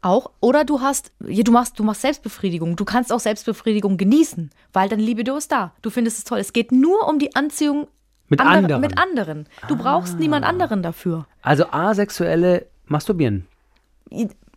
[0.00, 0.30] Auch.
[0.40, 2.76] Oder du hast, du machst, du machst Selbstbefriedigung.
[2.76, 5.72] Du kannst auch Selbstbefriedigung genießen, weil deine Libido ist da.
[5.82, 6.38] Du findest es toll.
[6.38, 7.88] Es geht nur um die Anziehung
[8.28, 8.80] Mit anderer- anderen.
[8.80, 9.46] Mit anderen.
[9.66, 11.26] Du brauchst niemand anderen dafür.
[11.42, 13.46] Also Asexuelle masturbieren.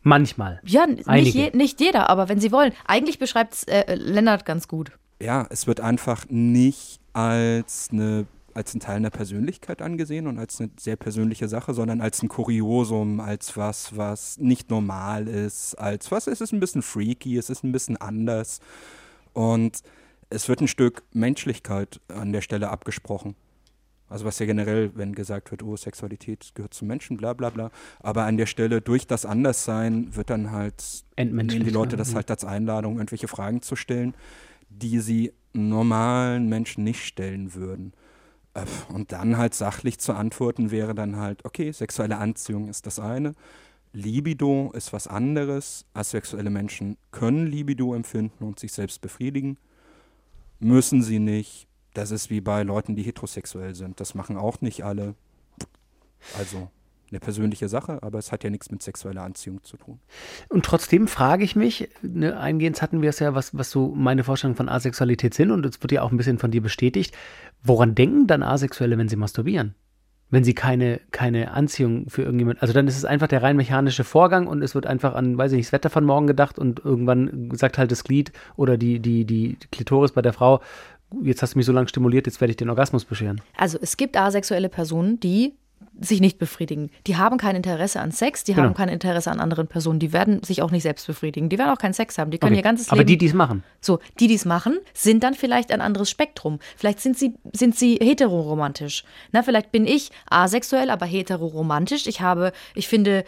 [0.03, 0.59] Manchmal.
[0.65, 1.37] Ja, nicht, Einige.
[1.37, 2.73] je, nicht jeder, aber wenn sie wollen.
[2.87, 4.91] Eigentlich beschreibt es äh, Lennart ganz gut.
[5.21, 10.59] Ja, es wird einfach nicht als eine als ein Teil einer Persönlichkeit angesehen und als
[10.59, 16.11] eine sehr persönliche Sache, sondern als ein Kuriosum, als was, was nicht normal ist, als
[16.11, 18.59] was, es ist ein bisschen freaky, es ist ein bisschen anders
[19.33, 19.81] und
[20.29, 23.35] es wird ein Stück Menschlichkeit an der Stelle abgesprochen.
[24.11, 27.71] Also was ja generell, wenn gesagt wird, oh, Sexualität gehört zum Menschen, bla bla bla.
[28.01, 32.29] Aber an der Stelle, durch das Anderssein, wird dann halt, nehmen die Leute das halt
[32.29, 34.13] als Einladung, irgendwelche Fragen zu stellen,
[34.69, 37.93] die sie normalen Menschen nicht stellen würden.
[38.89, 43.33] Und dann halt sachlich zu antworten wäre dann halt, okay, sexuelle Anziehung ist das eine,
[43.93, 49.57] Libido ist was anderes, asexuelle Menschen können Libido empfinden und sich selbst befriedigen,
[50.59, 51.67] müssen sie nicht.
[51.93, 53.99] Das ist wie bei Leuten, die heterosexuell sind.
[53.99, 55.15] Das machen auch nicht alle.
[56.37, 56.69] Also
[57.11, 59.99] eine persönliche Sache, aber es hat ja nichts mit sexueller Anziehung zu tun.
[60.49, 64.23] Und trotzdem frage ich mich, ne, eingehend hatten wir es ja, was, was so meine
[64.23, 67.15] Vorstellungen von Asexualität sind, und es wird ja auch ein bisschen von dir bestätigt.
[67.63, 69.75] Woran denken dann Asexuelle, wenn sie masturbieren?
[70.29, 74.05] Wenn sie keine, keine Anziehung für irgendjemand, also dann ist es einfach der rein mechanische
[74.05, 76.79] Vorgang und es wird einfach an, weiß ich nicht, das Wetter von morgen gedacht und
[76.85, 80.61] irgendwann sagt halt das Glied oder die, die, die Klitoris bei der Frau,
[81.21, 83.41] jetzt hast du mich so lange stimuliert, jetzt werde ich den Orgasmus bescheren.
[83.57, 85.53] Also es gibt asexuelle Personen, die
[85.99, 86.89] sich nicht befriedigen.
[87.07, 88.67] Die haben kein Interesse an Sex, die Genau.
[88.69, 91.69] haben kein Interesse an anderen Personen, die werden sich auch nicht selbst befriedigen, die werden
[91.69, 92.59] auch keinen Sex haben, die können Okay.
[92.59, 93.63] ihr ganzes Aber Leben die, die es machen.
[93.81, 96.59] So, die, die es machen, sind dann vielleicht ein anderes Spektrum.
[96.75, 99.03] Vielleicht sind sie, sind sie heteroromantisch.
[99.31, 102.07] Na, vielleicht bin ich asexuell, aber heteroromantisch.
[102.07, 103.23] Ich habe, ich finde,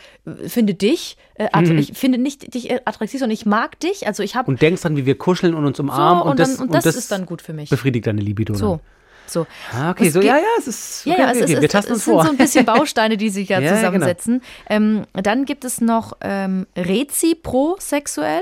[0.47, 4.07] finde dich, äh, att- ich finde nicht dich äh, attraktiv, sondern ich mag dich.
[4.07, 6.57] Also ich habe Und denkst dann, wie wir kuscheln und uns so umarmen und, das,
[6.57, 7.69] dann, und das, ist dann gut für mich.
[7.69, 8.53] befriedigt deine Libido.
[8.53, 8.79] So, Dann.
[9.27, 9.45] So.
[9.73, 11.05] Ah, okay, Es so, ja, ja, es ist.
[11.05, 11.53] Ja, okay, ja, okay, es, okay.
[11.53, 12.23] ist, wir es, tasten es uns sind vor.
[12.25, 13.79] so ein bisschen Bausteine, die sich ja, Ja, ja, genau.
[13.81, 14.41] zusammensetzen.
[14.69, 18.41] ähm, dann gibt es noch ähm, reziprosexuell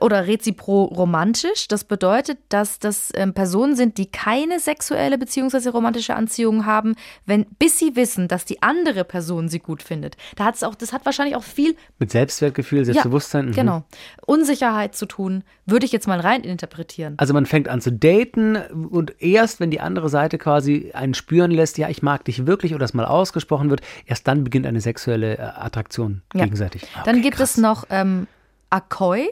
[0.00, 1.68] oder reziproromantisch.
[1.68, 5.68] Das bedeutet, dass das ähm, Personen sind, die keine sexuelle bzw.
[5.68, 10.16] romantische Anziehung haben, wenn, bis sie wissen, dass die andere Person sie gut findet.
[10.36, 13.46] Da hat's auch, das hat wahrscheinlich auch viel Mit Selbstwertgefühl, Selbstbewusstsein.
[13.46, 13.52] mhm.
[13.52, 13.84] genau,
[14.26, 17.14] Unsicherheit zu tun, würde ich jetzt mal rein interpretieren.
[17.18, 21.50] Also man fängt an zu daten und erst, wenn die andere Seite quasi einen spüren
[21.50, 24.80] lässt, ja, ich mag dich wirklich oder das mal ausgesprochen wird, erst dann beginnt eine
[24.80, 26.44] sexuelle äh, Attraktion Ja.
[26.44, 26.82] gegenseitig.
[26.94, 27.50] Ah, Dann okay, gibt krass.
[27.52, 28.26] es noch ähm,
[28.70, 29.28] Akoi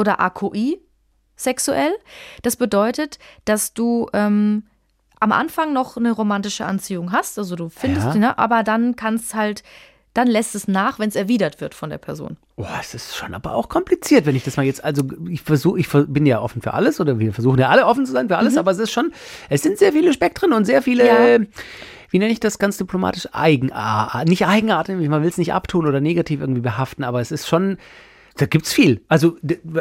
[0.00, 0.78] oder Akoi
[1.36, 1.92] sexuell.
[2.42, 4.64] Das bedeutet, dass du ähm,
[5.20, 8.14] am Anfang noch eine romantische Anziehung hast, also du findest, Ja.
[8.14, 9.62] ne, aber dann kannst halt,
[10.14, 12.36] dann lässt es nach, wenn es erwidert wird von der Person.
[12.56, 15.78] Oh, es ist schon aber auch kompliziert, wenn ich das mal jetzt, also ich versuche,
[15.78, 18.36] ich bin ja offen für alles oder wir versuchen ja alle offen zu sein für
[18.36, 19.12] alles, aber es ist schon,
[19.48, 21.44] es sind sehr viele Spektren und sehr viele, Mhm.
[21.44, 21.50] Ja.
[22.10, 26.00] wie nenne ich das ganz diplomatisch, Eigenart, nicht Eigenart, man will es nicht abtun oder
[26.00, 27.78] negativ irgendwie behaften, aber es ist schon,
[28.40, 29.02] da gibt's viel.
[29.08, 29.36] Also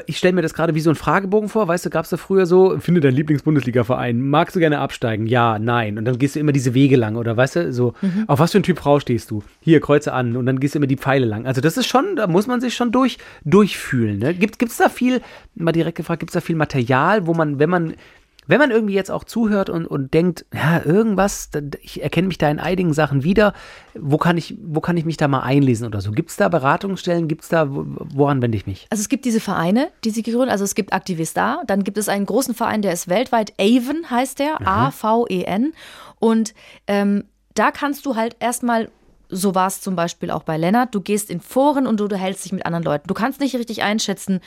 [0.05, 2.45] ich stelle mir das gerade wie so ein Fragebogen vor, weißt du, gab's da früher
[2.45, 5.27] so, finde deinen Lieblings-Bundesliga-Verein, magst du gerne absteigen?
[5.27, 5.97] Ja, nein.
[5.97, 7.93] Und dann gehst du immer diese Wege lang oder weißt du, so,
[8.27, 9.43] auf was für ein Typ Frau stehst du?
[9.61, 11.45] Hier, kreuze an und dann gehst du immer die Pfeile lang.
[11.45, 14.19] Also das ist schon, da muss man sich schon durch, durchfühlen.
[14.19, 14.33] Ne?
[14.33, 15.21] Gibt, gibt's da viel,
[15.55, 17.93] mal direkt gefragt, gibt's da viel Material, wo man, wenn man
[18.49, 21.51] Wenn man irgendwie jetzt auch zuhört und, und denkt, ja, irgendwas,
[21.83, 23.53] ich erkenne mich da in einigen Sachen wieder,
[23.93, 26.11] wo kann ich, wo kann ich mich da mal einlesen oder so?
[26.11, 27.27] Gibt es da Beratungsstellen?
[27.27, 28.87] Gibt es da, woran wende ich mich?
[28.89, 32.09] Also es gibt diese Vereine, die sie gegründet also es gibt Aktivista, dann gibt es
[32.09, 35.73] einen großen Verein, der ist weltweit, Avon heißt der, A-V-E-N.
[36.17, 36.55] Und
[36.87, 38.89] ähm, da kannst du halt erstmal
[39.29, 40.93] so war es zum Beispiel auch bei Lennart.
[40.93, 43.07] Du gehst in Foren und du, du hältst dich mit anderen Leuten.
[43.07, 44.41] Du kannst nicht richtig einschätzen,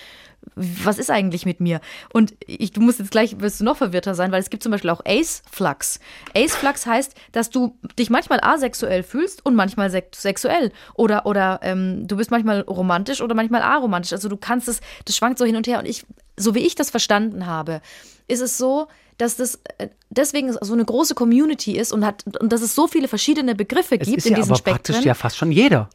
[0.57, 1.81] was ist eigentlich mit mir?
[2.13, 4.73] Und ich, du musst jetzt gleich, wirst du noch verwirrter sein, weil es gibt zum
[4.73, 6.01] Beispiel auch Ace-Flux.
[6.35, 10.73] Ace-Flux heißt, dass du dich manchmal asexuell fühlst und manchmal sexuell.
[10.95, 14.13] Oder, oder ähm, du bist manchmal romantisch oder manchmal aromantisch.
[14.13, 15.79] Also du kannst es, das schwankt so hin und her.
[15.79, 16.05] Und ich,
[16.37, 17.81] so wie ich das verstanden habe,
[18.27, 18.89] ist es so,
[19.23, 22.89] dass das äh, deswegen so eine große Community ist und hat und dass es so
[22.89, 24.95] viele verschiedene Begriffe Es gibt ist in ja diesen aber Spektren.
[24.95, 25.89] praktisch ja fast schon jeder.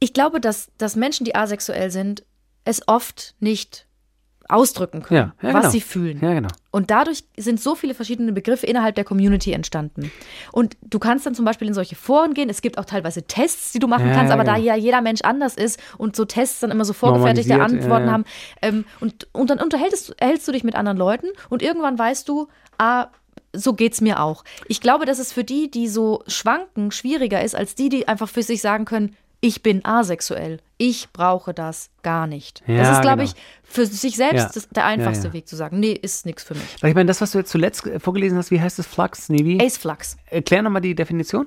[0.00, 2.24] Ich glaube, dass, dass Menschen, die asexuell sind,
[2.64, 3.86] es oft nicht
[4.48, 5.70] ausdrücken können, Ja, ja, was genau.
[5.70, 6.18] sie fühlen.
[6.22, 6.48] Ja, genau.
[6.70, 10.10] Und dadurch sind so viele verschiedene Begriffe innerhalb der Community entstanden.
[10.52, 12.48] Und du kannst dann zum Beispiel in solche Foren gehen.
[12.48, 14.56] Es gibt auch teilweise Tests, die du machen kannst, aber genau.
[14.56, 18.24] da ja jeder Mensch anders ist und so Tests dann immer so vorgefertigte Antworten haben.
[18.62, 22.48] Ähm, und, und dann unterhältst, erhältst du dich mit anderen Leuten und irgendwann weißt du,
[22.78, 23.08] ah,
[23.52, 24.44] so geht's mir auch.
[24.66, 28.28] Ich glaube, dass es für die, die so schwanken, schwieriger ist, als die, die einfach
[28.28, 30.60] für sich sagen können, ich bin asexuell.
[30.78, 32.60] Ich brauche das gar nicht.
[32.66, 33.30] das Ja, ist, glaube genau.
[33.30, 34.50] ich, für sich selbst Ja.
[34.52, 35.32] das, der einfachste Ja.
[35.32, 36.76] Weg zu sagen, nee, ist nichts für mich.
[36.76, 38.86] Ich meine, das, was du jetzt zuletzt äh, vorgelesen hast, wie heißt das?
[38.86, 39.28] Flux?
[39.28, 39.60] Wie?
[39.60, 40.16] Ace Flux.
[40.30, 41.46] Erklär nochmal die Definition.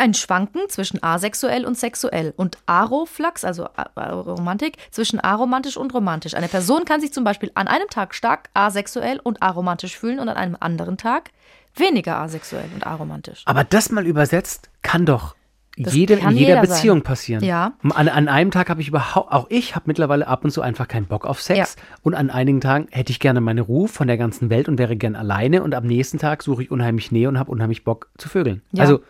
[0.00, 6.34] Ein Schwanken zwischen asexuell und sexuell und Aroflux, also Romantik, zwischen aromantisch und romantisch.
[6.34, 10.28] Eine Person kann sich zum Beispiel an einem Tag stark asexuell und aromantisch fühlen und
[10.28, 11.30] an einem anderen Tag
[11.74, 13.42] weniger asexuell und aromantisch.
[13.44, 15.34] Aber das mal übersetzt kann doch
[15.84, 17.02] Das jede, kann in jeder jeder Beziehung sein.
[17.04, 17.44] passieren.
[17.44, 17.72] Ja.
[17.94, 20.88] An, an einem Tag habe ich überhaupt, auch ich habe mittlerweile ab und zu einfach
[20.88, 21.76] keinen Bock auf Sex.
[21.76, 21.82] Ja.
[22.02, 24.96] Und an einigen Tagen hätte ich gerne meine Ruhe von der ganzen Welt und wäre
[24.96, 25.62] gern alleine.
[25.62, 28.62] Und am nächsten Tag suche ich unheimlich Nähe und habe unheimlich Bock zu vögeln.
[28.72, 28.82] Ja.
[28.84, 29.00] Also,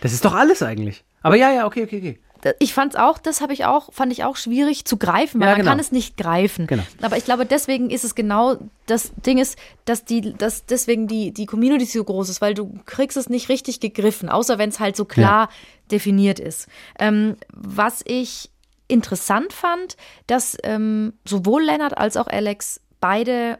[0.00, 1.04] das ist doch alles eigentlich.
[1.22, 2.18] Aber ja, ja, okay, okay, okay.
[2.58, 5.52] Ich fand's auch, das habe ich auch, fand ich auch schwierig zu greifen, weil Ja,
[5.52, 5.70] man genau.
[5.70, 6.66] kann es nicht greifen.
[6.66, 6.82] Genau.
[7.00, 8.56] Aber ich glaube, deswegen ist es genau,
[8.86, 12.80] das Ding ist, dass die, dass deswegen die, die Community so groß ist, weil du
[12.84, 15.50] kriegst es nicht richtig gegriffen, außer wenn es halt so klar
[15.92, 16.68] definiert ist.
[16.98, 18.50] Ähm, was ich
[18.88, 23.58] interessant fand, dass ähm, sowohl Lennart als auch Alex beide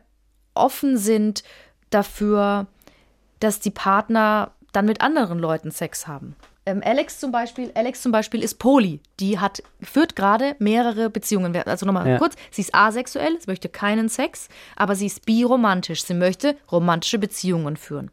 [0.55, 1.42] offen sind
[1.90, 2.66] dafür,
[3.40, 6.37] dass die Partner dann mit anderen Leuten Sex haben.
[6.64, 9.01] Ähm, Alex zum Beispiel, Alex zum Beispiel ist Poly.
[9.18, 11.57] Die hat führt gerade mehrere Beziehungen.
[11.57, 12.18] Also nochmal Ja.
[12.18, 16.05] kurz: Sie ist asexuell, sie möchte keinen Sex, aber sie ist biromantisch.
[16.05, 18.11] Sie möchte romantische Beziehungen führen.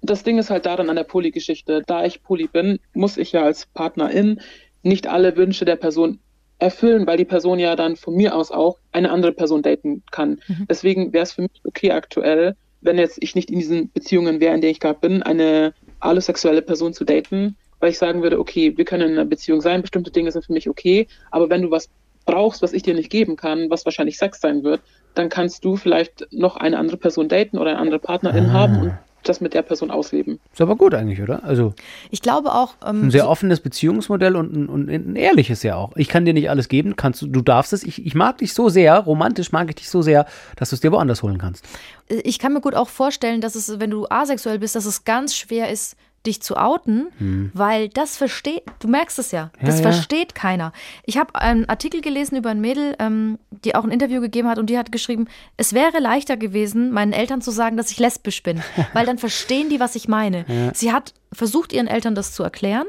[0.00, 1.82] Das Ding ist halt daran an der Poly-Geschichte.
[1.86, 4.40] Da ich Poly bin, muss ich ja als Partnerin
[4.82, 6.20] nicht alle Wünsche der Person
[6.58, 10.40] erfüllen, weil die Person ja dann von mir aus auch eine andere Person daten kann.
[10.68, 14.54] Deswegen wäre es für mich okay aktuell, wenn jetzt ich nicht in diesen Beziehungen wäre,
[14.54, 18.76] in denen ich gerade bin, eine allosexuelle Person zu daten, weil ich sagen würde, okay,
[18.76, 21.70] wir können in einer Beziehung sein, bestimmte Dinge sind für mich okay, aber wenn du
[21.70, 21.88] was
[22.24, 24.80] brauchst, was ich dir nicht geben kann, was wahrscheinlich Sex sein wird,
[25.14, 28.98] dann kannst du vielleicht noch eine andere Person daten oder eine andere Partnerin haben und
[29.24, 30.38] das mit der Person ausleben.
[30.52, 31.44] Ist aber gut eigentlich, oder?
[31.44, 31.74] Also
[32.10, 35.92] Ich glaube auch, ähm, ein sehr offenes Beziehungsmodell und ein, und ein ehrliches ja auch.
[35.96, 37.82] Ich kann dir nicht alles geben, kannst du, du darfst es.
[37.82, 40.26] Ich, ich mag dich so sehr, romantisch mag ich dich so sehr,
[40.56, 41.64] dass du es dir woanders holen kannst.
[42.08, 45.34] ich kann mir gut auch vorstellen, dass es, wenn du asexuell bist, dass es ganz
[45.36, 49.84] schwer ist, dich zu outen, weil das versteht, du merkst es ja, das Hm.
[49.84, 49.92] ja.
[49.92, 50.72] versteht keiner.
[51.04, 54.58] Ich habe einen Artikel gelesen über ein Mädel, ähm, die auch ein Interview gegeben hat
[54.58, 58.42] und die hat geschrieben, es wäre leichter gewesen, meinen Eltern zu sagen, dass ich lesbisch
[58.42, 60.72] bin, weil dann verstehen die, was ich meine.
[60.74, 62.86] Sie hat versucht, ihren Eltern das zu erklären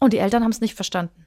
[0.00, 1.26] und die Eltern haben es nicht verstanden.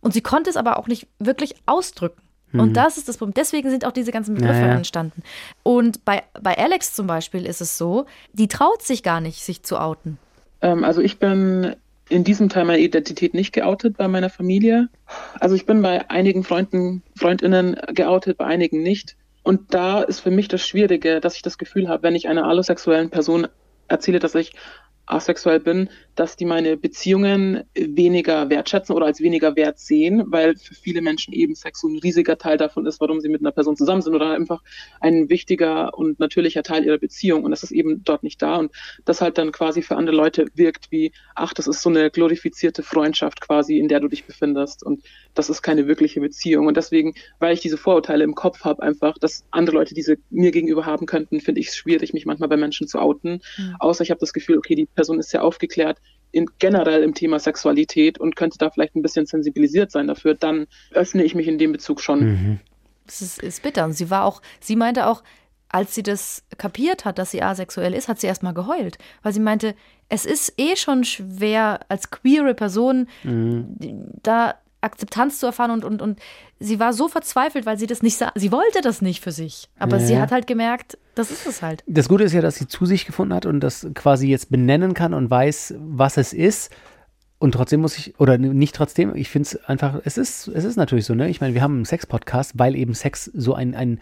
[0.00, 2.22] Und sie konnte es aber auch nicht wirklich ausdrücken.
[2.52, 3.34] Und das ist das Problem.
[3.34, 4.62] Deswegen sind auch diese ganzen Begriffe Mhm.
[4.64, 4.76] Ja, ja.
[4.76, 5.22] entstanden.
[5.62, 9.62] Und bei, bei Alex zum Beispiel ist es so, die traut sich gar nicht, sich
[9.62, 10.18] zu outen.
[10.60, 11.76] Ähm, also ich bin
[12.10, 14.88] in diesem Teil meiner Identität nicht geoutet bei meiner Familie.
[15.38, 19.16] Also ich bin bei einigen Freunden, Freundinnen geoutet, bei einigen nicht.
[19.42, 22.46] Und da ist für mich das Schwierige, dass ich das Gefühl habe, wenn ich einer
[22.46, 23.46] allosexuellen Person
[23.88, 24.52] erzähle, dass ich
[25.06, 30.74] asexuell bin, dass die meine Beziehungen weniger wertschätzen oder als weniger wert sehen, weil für
[30.74, 33.76] viele Menschen eben Sex so ein riesiger Teil davon ist, warum sie mit einer Person
[33.76, 34.62] zusammen sind oder einfach
[35.00, 37.44] ein wichtiger und natürlicher Teil ihrer Beziehung.
[37.44, 38.56] Und das ist eben dort nicht da.
[38.56, 38.72] Und
[39.04, 42.82] das halt dann quasi für andere Leute wirkt wie, ach, das ist so eine glorifizierte
[42.82, 44.82] Freundschaft quasi, in der du dich befindest.
[44.82, 45.02] Und
[45.34, 46.66] das ist keine wirkliche Beziehung.
[46.66, 50.50] Und deswegen, weil ich diese Vorurteile im Kopf habe einfach, dass andere Leute diese mir
[50.50, 53.40] gegenüber haben könnten, finde ich es schwierig, mich manchmal bei Menschen zu outen,
[53.78, 55.98] außer ich habe das Gefühl, okay, die Person ist sehr aufgeklärt
[56.30, 60.66] in, generell im Thema Sexualität und könnte da vielleicht ein bisschen sensibilisiert sein dafür, dann
[60.92, 62.20] öffne ich mich in dem Bezug schon.
[62.20, 62.60] Mhm.
[63.06, 63.84] Das ist, ist bitter.
[63.86, 65.22] Und sie war auch, sie meinte auch,
[65.68, 69.40] als sie das kapiert hat, dass sie asexuell ist, hat sie erstmal geheult, weil sie
[69.40, 69.74] meinte,
[70.08, 73.06] es ist eh schon schwer als queere Person
[74.22, 76.18] da Akzeptanz zu erfahren und, und, und
[76.58, 78.32] sie war so verzweifelt, weil sie das nicht sah.
[78.34, 81.62] Sie wollte das nicht für sich, aber Ja, sie hat halt gemerkt, das ist es
[81.62, 81.84] halt.
[81.86, 84.94] Das Gute ist ja, dass sie zu sich gefunden hat und das quasi jetzt benennen
[84.94, 86.70] kann und weiß, was es ist.
[87.38, 90.76] Und trotzdem muss ich, oder nicht trotzdem, ich finde es einfach, es ist, es ist
[90.76, 91.30] natürlich so, ne?
[91.30, 93.98] Ich meine, wir haben einen Sex-Podcast, weil eben Sex so ein, ein,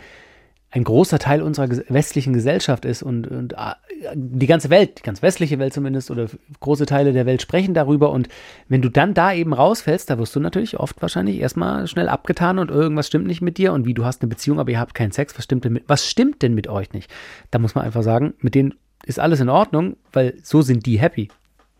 [0.71, 3.77] ein großer Teil unserer westlichen Gesellschaft ist und, und ah,
[4.15, 6.29] die ganze Welt, die ganz westliche Welt zumindest oder
[6.61, 8.29] große Teile der Welt sprechen darüber und
[8.69, 12.59] wenn du dann da eben rausfällst, da wirst du natürlich oft wahrscheinlich erstmal schnell abgetan
[12.59, 14.95] und irgendwas stimmt nicht mit dir und wie du hast eine Beziehung, aber ihr habt
[14.95, 17.11] keinen Sex, was stimmt denn mit, was stimmt denn mit euch nicht?
[17.51, 18.75] Da muss man einfach sagen, mit denen
[19.07, 21.29] ist alles in Ordnung, weil so sind die happy.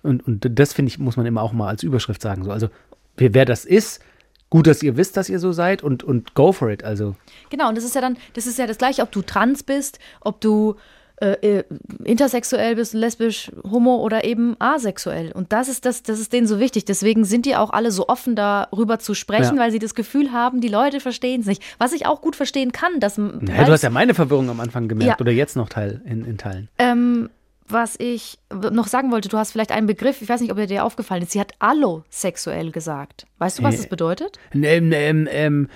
[0.03, 2.45] Und, und das finde ich, muss man immer auch mal als Überschrift sagen.
[2.45, 2.69] So, also,
[3.17, 4.01] wer, wer das ist,
[4.51, 6.85] gut, dass ihr wisst, dass ihr so seid und, und go for it.
[6.85, 7.15] Also,
[7.51, 9.99] Genau, und das ist ja dann, das ist ja das gleiche, ob du trans bist,
[10.21, 10.77] ob du
[11.21, 11.65] äh, äh,
[12.05, 15.33] intersexuell bist, lesbisch, homo oder eben asexuell.
[15.33, 16.85] Und das ist das, das ist denen so wichtig.
[16.85, 19.63] Deswegen sind die auch alle so offen darüber zu sprechen, Ja.
[19.63, 21.61] weil sie das Gefühl haben, die Leute verstehen es nicht.
[21.79, 24.87] Was ich auch gut verstehen kann, dass naja, du hast ja meine Verwirrung am Anfang
[24.87, 25.21] gemerkt Ja.
[25.21, 26.69] oder jetzt noch Teil in, in Teilen.
[26.79, 27.31] Ähm,
[27.69, 30.67] was ich noch sagen wollte, du hast vielleicht einen Begriff, ich weiß nicht, ob er
[30.67, 31.33] dir aufgefallen ist.
[31.33, 33.27] Sie hat allosexuell gesagt.
[33.39, 33.77] Weißt du, was Nee.
[33.79, 34.39] das bedeutet?
[34.55, 35.69] Ähm, ähm, ähm,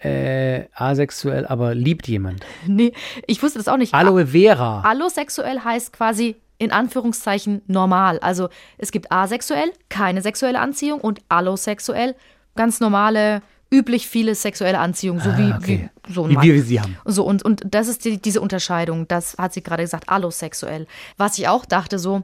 [0.00, 2.44] äh, asexuell, aber liebt jemand.
[2.66, 2.92] Nee,
[3.26, 3.94] ich wusste das auch nicht.
[3.94, 4.82] Aloe Vera.
[4.82, 8.18] Allosexuell heißt quasi in Anführungszeichen normal.
[8.20, 12.14] Also es gibt asexuell, keine sexuelle Anziehung und allosexuell,
[12.56, 15.90] ganz normale, üblich viele sexuelle Anziehung, so wie, Ah, okay.
[16.06, 16.44] wie so ein Wie Mann.
[16.44, 16.96] wir sie haben.
[17.04, 20.86] So, und, und das ist die, diese Unterscheidung, das hat sie gerade gesagt, allosexuell.
[21.16, 22.22] Was ich auch dachte, so,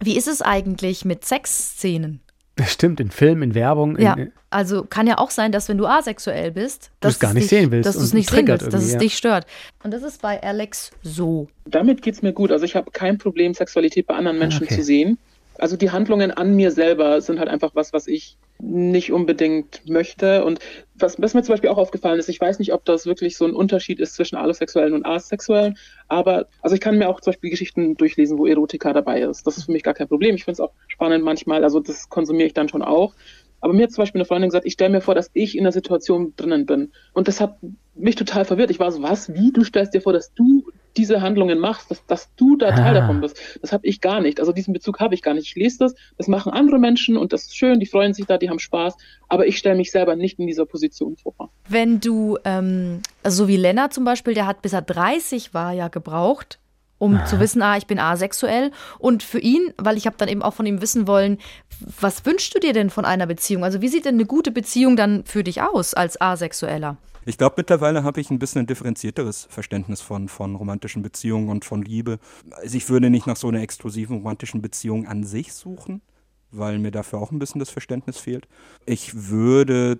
[0.00, 2.20] wie ist es eigentlich mit Sexszenen?
[2.56, 3.98] Das stimmt, in Film, in Werbung.
[3.98, 7.20] Ja, In, also kann ja auch sein, dass wenn du asexuell bist, Du es dass
[7.20, 8.98] gar nicht dich, sehen willst dass du es nicht sehen triggert willst, dass es ja.
[8.98, 9.46] dich stört.
[9.82, 11.48] Und das ist bei Alex so.
[11.66, 12.50] Damit geht's mir gut.
[12.50, 14.76] Also ich habe kein Problem, Sexualität bei anderen Menschen okay.
[14.76, 15.18] zu sehen.
[15.58, 20.44] Also die Handlungen an mir selber sind halt einfach was, was ich nicht unbedingt möchte.
[20.44, 20.60] Und
[20.94, 23.44] was, was mir zum Beispiel auch aufgefallen ist, ich weiß nicht, ob das wirklich so
[23.44, 25.76] ein Unterschied ist zwischen Allosexuellen und Asexuellen,
[26.08, 29.46] aber also ich kann mir auch zum Beispiel Geschichten durchlesen, wo Erotika dabei ist.
[29.46, 30.34] Das ist für mich gar kein Problem.
[30.34, 33.14] Ich finde es auch spannend manchmal, also das konsumiere ich dann schon auch.
[33.60, 35.64] Aber mir hat zum Beispiel eine Freundin gesagt, ich stelle mir vor, dass ich in
[35.64, 36.92] der Situation drinnen bin.
[37.14, 37.58] Und das hat
[37.94, 38.70] mich total verwirrt.
[38.70, 39.32] Ich war so, was?
[39.32, 39.50] Wie?
[39.52, 40.64] Du stellst dir vor, dass du
[40.96, 43.00] diese Handlungen machst, dass, dass du da Teil Ah.
[43.00, 43.38] davon bist.
[43.62, 44.40] Das habe ich gar nicht.
[44.40, 45.46] Also diesen Bezug habe ich gar nicht.
[45.48, 48.38] Ich lese das, das machen andere Menschen und das ist schön, die freuen sich da,
[48.38, 48.96] die haben Spaß.
[49.28, 51.50] Aber ich stelle mich selber nicht in dieser Position vor.
[51.68, 55.72] Wenn du, ähm, also so wie Lennart zum Beispiel, der hat bis er 30 war
[55.72, 56.58] ja gebraucht,
[56.98, 58.70] um zu wissen, ah, ich bin asexuell.
[58.98, 61.38] Und für ihn, weil ich habe dann eben auch von ihm wissen wollen,
[62.00, 63.64] was wünschst du dir denn von einer Beziehung?
[63.64, 66.96] Also wie sieht denn eine gute Beziehung dann für dich aus als Asexueller?
[67.28, 71.64] Ich glaube, mittlerweile habe ich ein bisschen ein differenzierteres Verständnis von, von romantischen Beziehungen und
[71.64, 72.20] von Liebe.
[72.52, 76.02] Also ich würde nicht nach so einer exklusiven romantischen Beziehung an sich suchen,
[76.52, 78.46] weil mir dafür auch ein bisschen das Verständnis fehlt.
[78.86, 79.98] Ich würde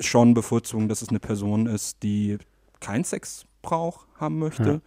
[0.00, 2.36] schon bevorzugen, dass es eine Person ist, die
[2.80, 4.70] keinen Sexbrauch haben möchte.
[4.70, 4.80] Ja.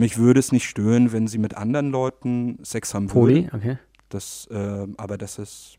[0.00, 3.56] Mich würde es nicht stören, wenn sie mit anderen Leuten Sex haben Poli, würde.
[3.56, 3.78] okay.
[4.08, 5.76] Das, äh, aber das ist,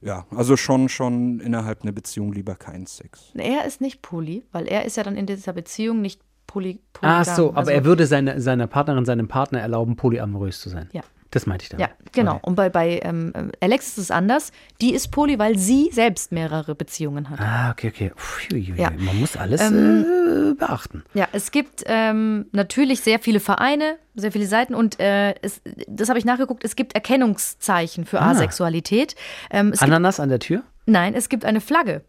[0.00, 3.30] ja, also schon, schon innerhalb einer Beziehung lieber keinen Sex.
[3.34, 7.20] Er ist nicht poly, weil er ist ja dann in dieser Beziehung nicht poly polygam.
[7.20, 10.88] Ah, so, aber also, er würde seine, seiner Partnerin, seinem Partner erlauben, polyamorös zu sein.
[10.92, 11.02] Ja.
[11.32, 11.86] Das meinte ich damit.
[11.88, 12.34] Ja, genau.
[12.36, 12.40] Okay.
[12.46, 14.52] Und bei, bei ähm, Alex ist es anders.
[14.80, 17.40] Die ist poly, weil sie selbst mehrere Beziehungen hat.
[17.40, 18.12] Ah, okay, okay.
[18.14, 18.90] Puh, Ja.
[18.90, 20.04] Man muss alles Ähm,
[20.52, 21.02] äh, beachten.
[21.14, 26.08] Ja, es gibt ähm, natürlich sehr viele Vereine, sehr viele Seiten und äh, es, das
[26.10, 26.64] habe ich nachgeguckt.
[26.64, 28.30] Es gibt Erkennungszeichen für Ah.
[28.32, 29.16] Asexualität.
[29.50, 30.62] Ähm, es gibt, Ananas an der Tür?
[30.86, 32.02] nein, es gibt eine Flagge.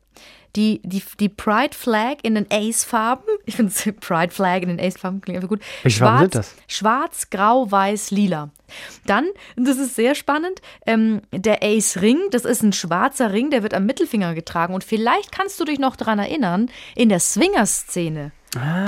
[0.55, 3.25] Die, die, die Pride Flag in den Ace-Farben.
[3.45, 5.61] Ich finde Pride Flag in den Ace-Farben klingt einfach gut.
[5.81, 6.55] Welche Farben sind das?
[6.67, 8.51] Schwarz, Grau, Weiß, Lila.
[9.05, 13.73] Dann, das ist sehr spannend, ähm, der Ace-Ring, das ist ein schwarzer Ring, der wird
[13.73, 14.73] am Mittelfinger getragen.
[14.73, 18.31] Und vielleicht kannst du dich noch daran erinnern, in der Swinger-Szene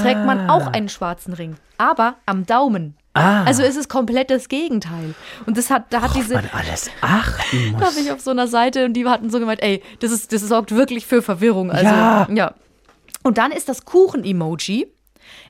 [0.01, 2.95] trägt man auch einen schwarzen Ring, aber am Daumen.
[3.15, 3.43] Ah.
[3.45, 5.15] Also es ist komplett das Gegenteil.
[5.45, 7.87] Und das hat, da hat diese, Man alles achten da muss.
[7.91, 10.41] habe ich auf so einer Seite und die hatten so gemeint, ey, das, ist, das
[10.41, 11.71] sorgt wirklich für Verwirrung.
[11.71, 12.27] Also, Ja.
[12.31, 12.53] ja.
[13.23, 14.87] Und dann ist das Kuchen-Emoji.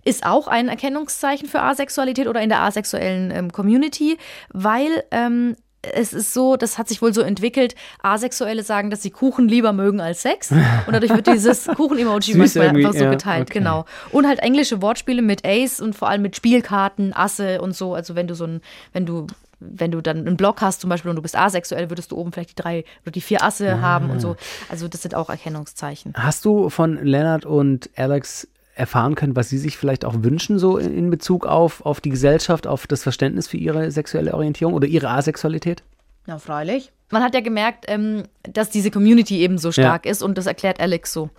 [0.06, 4.18] Ist auch ein Erkennungszeichen für Asexualität oder in der asexuellen ähm, Community,
[4.54, 5.56] weil ähm,
[5.94, 9.74] es ist so, das hat sich wohl so entwickelt, Asexuelle sagen, dass sie Kuchen lieber
[9.74, 10.52] mögen als Sex.
[10.52, 13.60] Und dadurch wird dieses Kuchen-Emoji manchmal einfach so ja, geteilt, okay.
[13.60, 13.86] genau.
[14.12, 17.94] Und halt englische Wortspiele mit Ace und vor allem mit Spielkarten, Asse und so.
[17.94, 18.62] Also wenn du so ein,
[18.94, 19.28] wenn du
[19.60, 22.32] wenn du dann einen Blog hast zum Beispiel und du bist asexuell, würdest du oben
[22.32, 24.36] vielleicht die drei oder die vier Asse haben und so.
[24.70, 26.14] Also das sind auch Erkennungszeichen.
[26.16, 30.78] Hast du von Leonard und Alex erfahren können, was Sie sich vielleicht auch wünschen, so
[30.78, 34.88] in, in Bezug auf, auf die Gesellschaft, auf das Verständnis für Ihre sexuelle Orientierung oder
[34.88, 35.82] Ihre Asexualität?
[36.28, 36.92] Ja, freilich.
[37.12, 40.80] Man hat ja gemerkt, ähm, dass diese Community eben so stark ist und das erklärt
[40.80, 41.30] Alex so.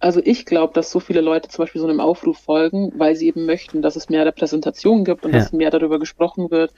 [0.00, 3.28] Also ich glaube, dass so viele Leute zum Beispiel so einem Aufruf folgen, weil sie
[3.28, 5.38] eben möchten, dass es mehr Repräsentation gibt und Ja.
[5.38, 6.72] dass mehr darüber gesprochen wird,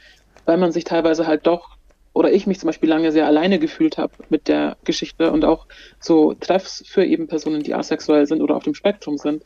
[0.44, 1.76] weil man sich teilweise halt doch,
[2.14, 5.66] oder ich mich zum Beispiel lange sehr alleine gefühlt habe mit der Geschichte und auch
[5.98, 9.42] so Treffs für eben Personen, die asexuell sind oder auf dem Spektrum sind,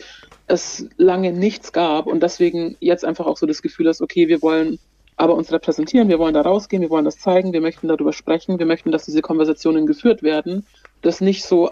[0.46, 4.42] es lange nichts gab und deswegen jetzt einfach auch so das Gefühl ist, okay, wir
[4.42, 4.78] wollen
[5.16, 8.58] aber uns repräsentieren, wir wollen da rausgehen, wir wollen das zeigen, wir möchten darüber sprechen,
[8.58, 10.64] wir möchten, dass diese Konversationen geführt werden,
[11.00, 11.70] das nicht so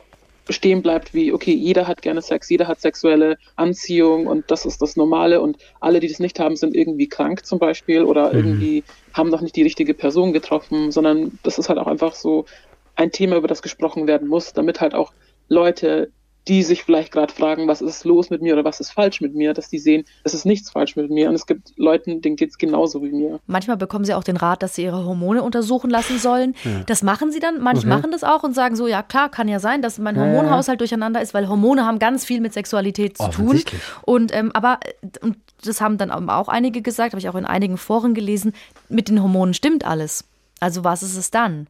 [0.53, 4.81] stehen bleibt wie, okay, jeder hat gerne Sex, jeder hat sexuelle Anziehung und das ist
[4.81, 8.85] das Normale und alle, die das nicht haben, sind irgendwie krank zum Beispiel oder irgendwie
[9.13, 12.45] haben noch nicht die richtige Person getroffen, sondern das ist halt auch einfach so
[12.95, 15.13] ein Thema, über das gesprochen werden muss, damit halt auch
[15.49, 16.11] Leute,
[16.49, 19.35] die sich vielleicht gerade fragen, was ist los mit mir oder was ist falsch mit
[19.35, 22.37] mir, dass die sehen, es ist nichts falsch mit mir und es gibt Leuten, denen
[22.37, 23.41] geht es genauso wie mir.
[23.47, 26.55] Manchmal bekommen sie auch den Rat, dass sie ihre Hormone untersuchen lassen sollen.
[26.87, 27.61] Das machen sie dann.
[27.61, 27.89] Manche Okay.
[27.89, 30.33] machen das auch und sagen so, ja klar, kann ja sein, dass mein Ja, ja.
[30.33, 33.61] Hormonhaushalt durcheinander ist, weil Hormone haben ganz viel mit Sexualität zu tun.
[34.03, 37.45] Und ähm, aber äh, und das haben dann auch einige gesagt, habe ich auch in
[37.45, 38.53] einigen Foren gelesen,
[38.89, 40.25] mit den Hormonen stimmt alles.
[40.61, 41.67] Also was ist es dann?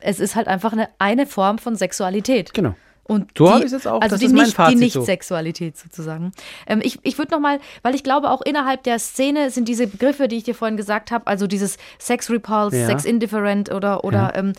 [0.00, 2.54] Es ist halt einfach eine, eine Form von Sexualität.
[2.54, 2.74] Genau.
[3.08, 4.00] Und So die, habe ich es jetzt auch.
[4.02, 4.98] Also Das die ist mein nicht, Fazit die so.
[5.00, 6.30] Nicht-Sexualität sozusagen.
[6.66, 10.28] Ähm, ich ich würde nochmal, weil ich glaube, auch innerhalb der Szene sind diese Begriffe,
[10.28, 12.86] die ich dir vorhin gesagt habe, also dieses Sex Repulse, Ja.
[12.86, 14.52] Sex Indifferent oder, oder ähm,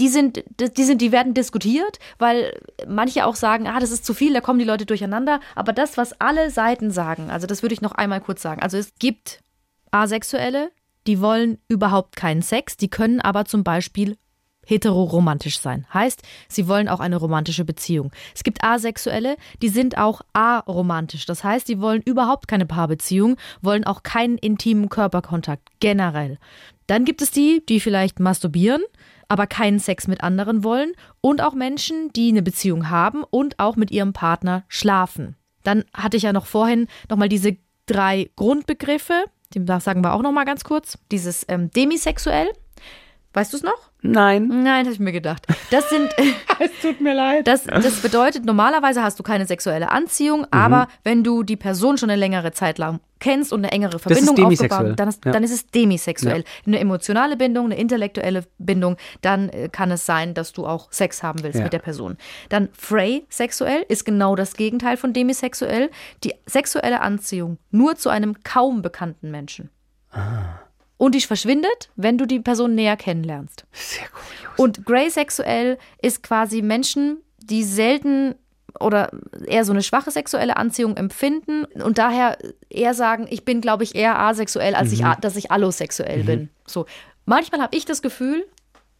[0.00, 0.42] die sind,
[0.76, 4.40] die sind, die werden diskutiert, weil manche auch sagen, ah, das ist zu viel, da
[4.40, 5.38] kommen die Leute durcheinander.
[5.54, 8.60] Aber das, was alle Seiten sagen, also das würde ich noch einmal kurz sagen.
[8.62, 9.40] Also es gibt
[9.92, 10.70] Asexuelle,
[11.06, 14.16] die wollen überhaupt keinen Sex, die können aber zum Beispiel
[14.66, 15.86] heteroromantisch sein.
[15.92, 18.12] Heißt, sie wollen auch eine romantische Beziehung.
[18.34, 21.26] Es gibt Asexuelle, die sind auch aromantisch.
[21.26, 26.38] Das heißt, die wollen überhaupt keine Paarbeziehung, wollen auch keinen intimen Körperkontakt generell.
[26.86, 28.82] Dann gibt es die, die vielleicht masturbieren,
[29.28, 33.76] aber keinen Sex mit anderen wollen und auch Menschen, die eine Beziehung haben und auch
[33.76, 35.36] mit ihrem Partner schlafen.
[35.62, 40.44] Dann hatte ich ja noch vorhin nochmal diese drei Grundbegriffe, die sagen wir auch nochmal
[40.44, 40.98] ganz kurz.
[41.10, 42.48] Dieses ähm, demisexuell,
[43.32, 43.89] weißt du es noch?
[44.02, 44.48] Nein.
[44.48, 45.46] Nein, habe ich mir gedacht.
[45.70, 46.08] Das sind,
[46.58, 47.46] Es tut mir leid.
[47.46, 50.46] das, das bedeutet, normalerweise hast du keine sexuelle Anziehung, Mhm.
[50.50, 54.46] aber wenn du die Person schon eine längere Zeit lang kennst und eine engere Verbindung
[54.46, 55.32] aufgebaut, dann ist, Ja.
[55.32, 56.44] dann ist es demisexuell.
[56.66, 61.22] Eine emotionale Bindung, eine intellektuelle Bindung, dann äh, kann es sein, dass du auch Sex
[61.22, 61.64] haben willst Ja.
[61.64, 62.16] mit der Person.
[62.48, 65.90] Dann Frey sexuell ist genau das Gegenteil von demisexuell.
[66.24, 69.68] Die sexuelle Anziehung nur zu einem kaum bekannten Menschen.
[71.00, 73.64] Und die verschwindet, wenn du die Person näher kennenlernst.
[73.72, 74.58] Sehr kurios.
[74.58, 78.34] Und graysexuell ist quasi Menschen, die selten
[78.78, 79.10] oder
[79.46, 82.36] eher so eine schwache sexuelle Anziehung empfinden und daher
[82.68, 84.94] eher sagen, ich bin, glaube ich, eher asexuell, als Mhm.
[85.06, 86.50] ich, dass ich allosexuell bin.
[86.66, 86.84] So.
[87.24, 88.46] Manchmal habe ich das Gefühl,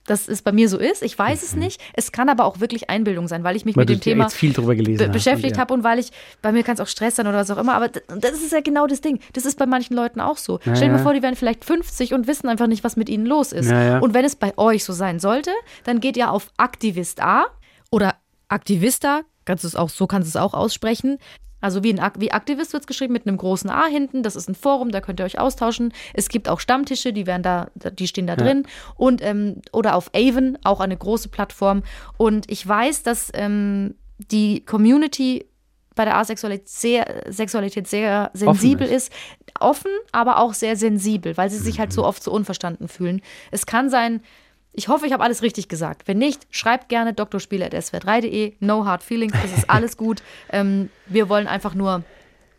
[0.07, 1.03] dass es bei mir so ist.
[1.03, 1.81] Ich weiß es nicht.
[1.95, 3.81] Es kann aber auch wirklich Einbildung sein, weil ich mich Mhm.
[3.81, 5.61] Weil mit dem Thema viel drüber gelesen be beschäftigt und ja.
[5.61, 6.11] habe und weil ich,
[6.43, 8.61] bei mir kann es auch Stress sein oder was auch immer, aber das ist ja
[8.61, 9.21] genau das Ding.
[9.33, 10.61] Das ist bei manchen Leuten auch so.
[10.65, 11.03] Ja, Stell dir mal ja.
[11.03, 13.71] vor, die werden vielleicht 50 und wissen einfach nicht, was mit ihnen los ist.
[13.71, 15.51] Und wenn es bei euch so sein sollte,
[15.85, 17.47] dann geht ihr auf Aktivist A
[17.91, 18.17] oder
[18.49, 21.19] Aktivista, kannst du es auch, so kannst du es auch aussprechen.
[21.61, 24.23] Also wie, ein, wie Aktivist wird es geschrieben mit einem großen A hinten.
[24.23, 25.93] Das ist ein Forum, da könnt ihr euch austauschen.
[26.15, 28.67] Es gibt auch Stammtische, die werden da, die stehen da drin.
[28.97, 31.83] Und ähm, oder auf Avon, auch eine große Plattform.
[32.17, 35.47] Und ich weiß, dass ähm, die Community
[35.95, 39.09] bei der Asexualität sehr, Sexualität sehr sensibel ist.
[39.09, 39.13] ist.
[39.59, 43.21] Offen, aber auch sehr sensibel, weil sie sich halt so oft so unverstanden fühlen.
[43.51, 44.23] Es kann sein,
[44.73, 46.07] ich hoffe, ich habe alles richtig gesagt.
[46.07, 48.55] Wenn nicht, schreibt gerne drspiele.swr3.de.
[48.61, 50.23] No hard feelings, das ist alles gut.
[50.51, 52.05] ähm, wir wollen einfach nur,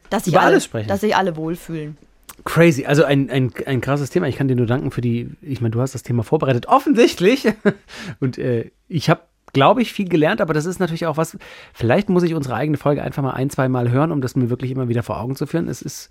[0.10, 1.98] dass sich alle, dass sich alle wohlfühlen.
[2.44, 2.86] Crazy.
[2.86, 4.28] Also ein, ein, ein krasses Thema.
[4.28, 7.48] Ich kann dir nur danken für die, ich meine, du hast das Thema vorbereitet, offensichtlich.
[8.20, 9.22] Und äh, ich habe,
[9.54, 11.38] glaube ich, viel gelernt, aber das ist natürlich auch was,
[11.74, 14.50] vielleicht muss ich unsere eigene Folge einfach mal ein, zwei Mal hören, um das mir
[14.50, 15.68] wirklich immer wieder vor Augen zu führen.
[15.68, 16.10] Es ist,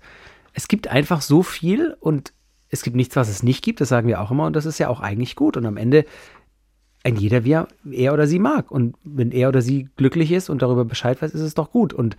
[0.53, 2.33] es gibt einfach so viel und
[2.71, 4.79] es gibt nichts, was es nicht gibt, das sagen wir auch immer und das ist
[4.79, 5.57] ja auch eigentlich gut.
[5.57, 6.05] Und am Ende
[7.03, 8.71] ein jeder, wie er, er oder sie mag.
[8.71, 11.93] Und wenn er oder sie glücklich ist und darüber Bescheid weiß, ist es doch gut.
[11.93, 12.15] Und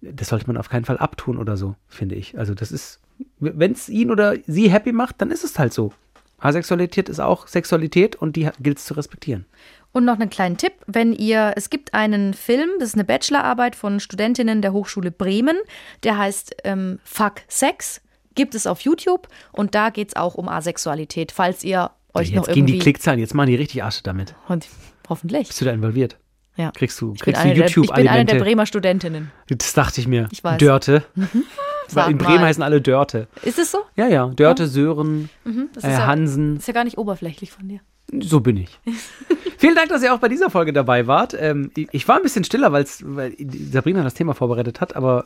[0.00, 2.36] das sollte man auf keinen Fall abtun oder so, finde ich.
[2.36, 3.00] Also das ist,
[3.38, 5.92] wenn es ihn oder sie happy macht, dann ist es halt so.
[6.38, 9.46] Asexualität ist auch Sexualität und die gilt es zu respektieren.
[9.92, 13.76] Und noch einen kleinen Tipp, wenn ihr, es gibt einen Film, das ist eine Bachelorarbeit
[13.76, 15.56] von Studentinnen der Hochschule Bremen,
[16.02, 18.00] der heißt ähm, Fuck Sex,
[18.34, 22.36] gibt es auf YouTube und da geht es auch um Asexualität, falls ihr euch Jetzt
[22.36, 22.72] noch gehen irgendwie...
[22.74, 24.34] die Klickzahlen, jetzt machen die richtig Asche damit.
[24.48, 24.66] Und
[25.08, 25.48] hoffentlich.
[25.48, 26.18] Bist du da involviert?
[26.56, 26.70] Ja.
[26.72, 28.38] Kriegst du, kriegst du eine der, ich bin eine der.
[28.38, 29.30] Bremer Studentinnen.
[29.48, 30.28] Das dachte ich mir.
[30.30, 30.58] Ich weiß.
[30.58, 31.04] Dörte.
[31.88, 32.46] Sag In Bremen mal.
[32.48, 33.26] heißen alle Dörte.
[33.42, 33.78] Ist es so?
[33.96, 34.26] Ja, ja.
[34.28, 35.30] Dörte, Sören,
[35.74, 36.56] Das äh, ist, ja, Hansen.
[36.58, 37.80] ist ja gar nicht oberflächlich von dir.
[38.20, 38.78] So bin ich.
[39.58, 41.34] Vielen Dank, dass ihr auch bei dieser Folge dabei wart.
[41.38, 45.24] Ähm, ich- war ein bisschen stiller, weil Sabrina das Thema vorbereitet hat, aber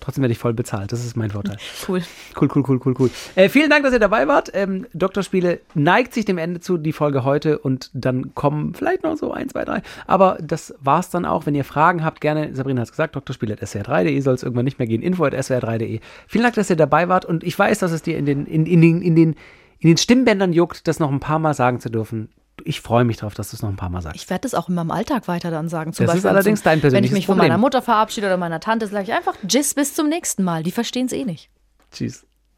[0.00, 0.92] trotzdem werde ich voll bezahlt.
[0.92, 1.56] Das ist mein Vorteil.
[1.88, 2.02] Cool.
[2.40, 3.10] Cool, cool, cool, cool, cool.
[3.34, 4.50] Äh, vielen Dank, dass ihr dabei wart.
[4.54, 7.58] Ähm, Doktorspiele neigt sich dem Ende zu, die Folge heute.
[7.58, 9.82] Und dann kommen vielleicht noch so ein, zwei, drei.
[10.06, 11.46] Aber das war's dann auch.
[11.46, 14.88] Wenn ihr Fragen habt, gerne, Sabrina hat es gesagt, doktorspiele.swr3.de soll es irgendwann nicht mehr
[14.88, 15.02] gehen.
[15.02, 16.00] info.swr3.de.
[16.26, 17.24] Vielen Dank, dass ihr dabei wart.
[17.24, 19.34] Und ich weiß, dass es dir in den, in, in in den,
[19.78, 22.28] in den Stimmbändern juckt, das noch ein paar Mal sagen zu dürfen.
[22.64, 24.16] Ich freue mich drauf, dass du es noch ein paar Mal sagst.
[24.16, 25.92] Ich werde das auch in meinem Alltag weiter dann sagen.
[25.92, 27.50] Zum Das ist Beispiel allerdings dein Wenn ich persönliches mich von Problem.
[27.50, 30.62] meiner Mutter verabschiede oder meiner Tante, sage ich einfach Tschüss, bis zum nächsten Mal.
[30.62, 31.50] Die verstehen es eh nicht.
[31.92, 32.26] Tschüss.